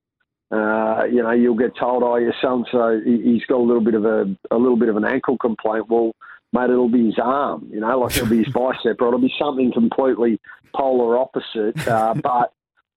uh, 0.51 1.05
you 1.05 1.23
know, 1.23 1.33
you'll 1.33 1.57
get 1.57 1.77
told, 1.77 2.03
"Oh, 2.03 2.17
your 2.17 2.35
son, 2.41 2.65
so 2.71 3.01
he's 3.05 3.45
got 3.47 3.59
a 3.59 3.63
little 3.63 3.83
bit 3.83 3.95
of 3.95 4.05
a 4.05 4.37
a 4.51 4.57
little 4.57 4.77
bit 4.77 4.89
of 4.89 4.97
an 4.97 5.05
ankle 5.05 5.37
complaint." 5.39 5.89
Well, 5.89 6.13
mate, 6.53 6.71
it'll 6.71 6.89
be 6.89 7.07
his 7.07 7.19
arm. 7.23 7.69
You 7.71 7.81
know, 7.81 7.99
like 8.01 8.17
it'll 8.17 8.29
be 8.29 8.45
his 8.45 8.53
bicep, 8.55 9.01
or 9.01 9.09
it'll 9.09 9.21
be 9.21 9.35
something 9.39 9.73
completely 9.73 10.41
polar 10.75 11.19
opposite. 11.19 11.87
Uh, 11.87 12.15
but 12.23 12.53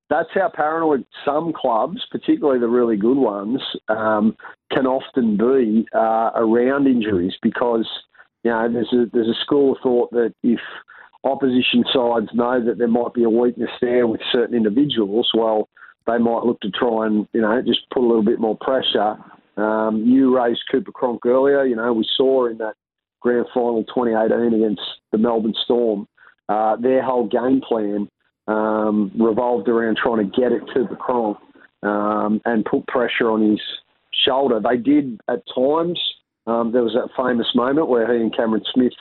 that's 0.10 0.30
how 0.34 0.50
paranoid 0.54 1.06
some 1.26 1.54
clubs, 1.54 2.06
particularly 2.12 2.60
the 2.60 2.68
really 2.68 2.98
good 2.98 3.18
ones, 3.18 3.62
um, 3.88 4.36
can 4.72 4.86
often 4.86 5.38
be 5.38 5.88
uh, 5.96 6.32
around 6.36 6.86
injuries 6.86 7.34
because 7.42 7.88
you 8.44 8.52
know 8.52 8.72
there's 8.72 8.94
a 8.94 9.06
there's 9.12 9.30
a 9.30 9.42
school 9.42 9.74
of 9.74 9.78
thought 9.82 10.12
that 10.12 10.34
if 10.44 10.60
opposition 11.24 11.84
sides 11.94 12.28
know 12.34 12.64
that 12.64 12.78
there 12.78 12.88
might 12.88 13.14
be 13.14 13.24
a 13.24 13.30
weakness 13.30 13.70
there 13.82 14.08
with 14.08 14.22
certain 14.32 14.56
individuals, 14.56 15.30
well, 15.34 15.70
they 16.08 16.18
might 16.18 16.44
look 16.44 16.60
to 16.62 16.72
try 16.72 17.06
and, 17.06 17.28
you 17.34 17.42
know, 17.42 17.62
just 17.62 17.90
put 17.94 18.02
a 18.02 18.08
little 18.08 18.24
bit 18.24 18.40
more 18.40 18.58
pressure. 18.58 19.16
Um, 19.58 20.04
you 20.06 20.36
raised 20.36 20.62
Cooper 20.72 20.92
Cronk 20.92 21.26
earlier. 21.26 21.64
You 21.66 21.76
know, 21.76 21.94
we 21.94 22.08
saw 22.18 22.48
in 22.48 22.58
that 22.58 22.74
grand 23.20 23.46
final 23.54 23.84
2018 23.84 24.62
against 24.62 24.82
the 25.12 25.18
Melbourne 25.18 25.54
Storm, 25.64 26.08
uh, 26.50 26.76
their 26.78 27.04
whole 27.04 27.28
game 27.28 27.62
plan 27.62 28.10
um, 28.48 29.12
revolved 29.18 29.68
around 29.70 29.98
trying 29.98 30.30
to 30.30 30.42
get 30.42 30.52
at 30.52 30.74
Cooper 30.74 30.96
Cronk 30.96 31.38
um, 31.84 32.42
and 32.46 32.66
put 32.66 32.88
pressure 32.88 33.30
on 33.30 33.48
his 33.52 33.62
shoulder. 34.26 34.60
They 34.60 34.78
did 34.78 35.20
at 35.30 35.44
times. 35.56 36.00
Um, 36.48 36.72
there 36.72 36.84
was 36.84 36.94
that 36.94 37.10
famous 37.16 37.48
moment 37.54 37.88
where 37.88 38.12
he 38.12 38.22
and 38.22 38.36
Cameron 38.36 38.64
Smith 38.74 38.94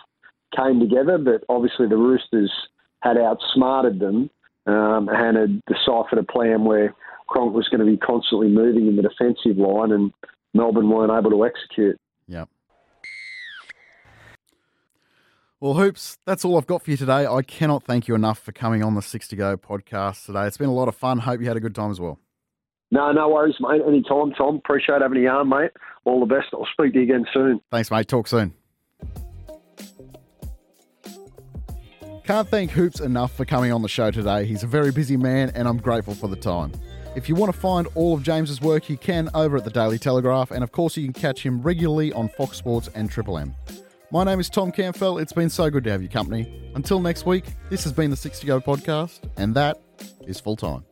came 0.57 0.81
together, 0.81 1.19
but 1.19 1.45
obviously 1.49 1.89
the 1.89 1.97
Roosters 1.97 2.53
had 3.03 3.17
outsmarted 3.17 3.99
them 3.99 4.31
um, 4.67 5.09
and 5.09 5.37
had 5.37 5.61
deciphered 5.67 6.19
a 6.19 6.23
plan 6.23 6.65
where 6.65 6.95
Cronk 7.29 7.55
was 7.55 7.69
going 7.69 7.81
to 7.81 7.87
be 7.87 7.97
constantly 7.97 8.49
moving 8.49 8.89
in 8.89 8.97
the 8.97 9.03
defensive 9.03 9.57
line, 9.57 9.93
and 9.93 10.13
Melbourne 10.55 10.91
weren't 10.91 11.13
able 11.13 11.31
to 11.31 11.45
execute. 11.45 11.97
Yep. 12.27 12.49
Well, 15.61 15.75
Hoops, 15.75 16.17
that's 16.25 16.45
all 16.45 16.57
I've 16.57 16.67
got 16.67 16.83
for 16.83 16.91
you 16.91 16.97
today. 16.97 17.27
I 17.27 17.43
cannot 17.43 17.85
thank 17.85 18.09
you 18.09 18.15
enough 18.15 18.39
for 18.39 18.51
coming 18.51 18.83
on 18.83 18.95
the 18.95 19.03
Six 19.03 19.29
to 19.29 19.37
Go 19.37 19.57
podcast 19.57 20.25
today. 20.25 20.47
It's 20.47 20.57
been 20.57 20.71
a 20.71 20.75
lot 20.75 20.89
of 20.89 20.97
fun. 20.97 21.19
Hope 21.19 21.41
you 21.41 21.49
had 21.49 21.57
a 21.57 21.61
good 21.61 21.75
time 21.75 21.91
as 21.91 22.01
well. 22.01 22.19
No, 22.91 23.13
no 23.13 23.29
worries, 23.29 23.57
mate. 23.61 23.83
Anytime, 23.87 24.33
Tom. 24.33 24.57
Appreciate 24.57 25.03
having 25.03 25.23
you 25.23 25.29
on, 25.29 25.49
mate. 25.49 25.71
All 26.05 26.19
the 26.19 26.27
best. 26.27 26.49
I'll 26.53 26.67
speak 26.73 26.95
to 26.95 26.99
you 26.99 27.05
again 27.05 27.27
soon. 27.33 27.61
Thanks, 27.71 27.91
mate. 27.91 28.09
Talk 28.09 28.27
soon. 28.27 28.55
Can't 32.25 32.49
thank 32.49 32.71
Hoops 32.71 33.01
enough 33.01 33.33
for 33.37 33.45
coming 33.45 33.73
on 33.73 33.83
the 33.83 33.89
show 33.89 34.11
today. 34.11 34.45
He's 34.45 34.63
a 34.63 34.67
very 34.67 34.93
busy 34.93 35.17
man, 35.17 35.51
and 35.55 35.67
I'm 35.67 35.79
grateful 35.79 36.15
for 36.15 36.29
the 36.29 36.37
time. 36.37 36.73
If 37.17 37.29
you 37.29 37.35
want 37.35 37.53
to 37.53 37.59
find 37.59 37.89
all 37.97 38.15
of 38.15 38.23
James's 38.23 38.61
work, 38.61 38.89
you 38.89 38.97
can 38.97 39.29
over 39.35 39.57
at 39.57 39.65
the 39.65 39.71
Daily 39.71 39.99
Telegraph, 39.99 40.53
and 40.53 40.63
of 40.63 40.71
course, 40.71 40.97
you 40.97 41.05
can 41.05 41.13
catch 41.13 41.43
him 41.45 41.61
regularly 41.61 42.13
on 42.13 42.29
Fox 42.29 42.57
Sports 42.57 42.89
and 42.95 43.11
Triple 43.11 43.37
M. 43.37 43.55
My 44.13 44.23
name 44.23 44.39
is 44.39 44.49
Tom 44.49 44.71
Campbell. 44.71 45.19
It's 45.19 45.33
been 45.33 45.51
so 45.51 45.71
good 45.71 45.83
to 45.85 45.91
have 45.91 46.03
your 46.03 46.11
company. 46.11 46.71
Until 46.75 47.01
next 47.01 47.27
week, 47.27 47.47
this 47.69 47.83
has 47.83 47.93
been 47.93 48.11
the 48.11 48.17
Six 48.17 48.39
to 48.41 48.47
Go 48.47 48.61
podcast, 48.61 49.21
and 49.37 49.55
that 49.57 49.81
is 50.27 50.39
full 50.39 50.57
time. 50.57 50.85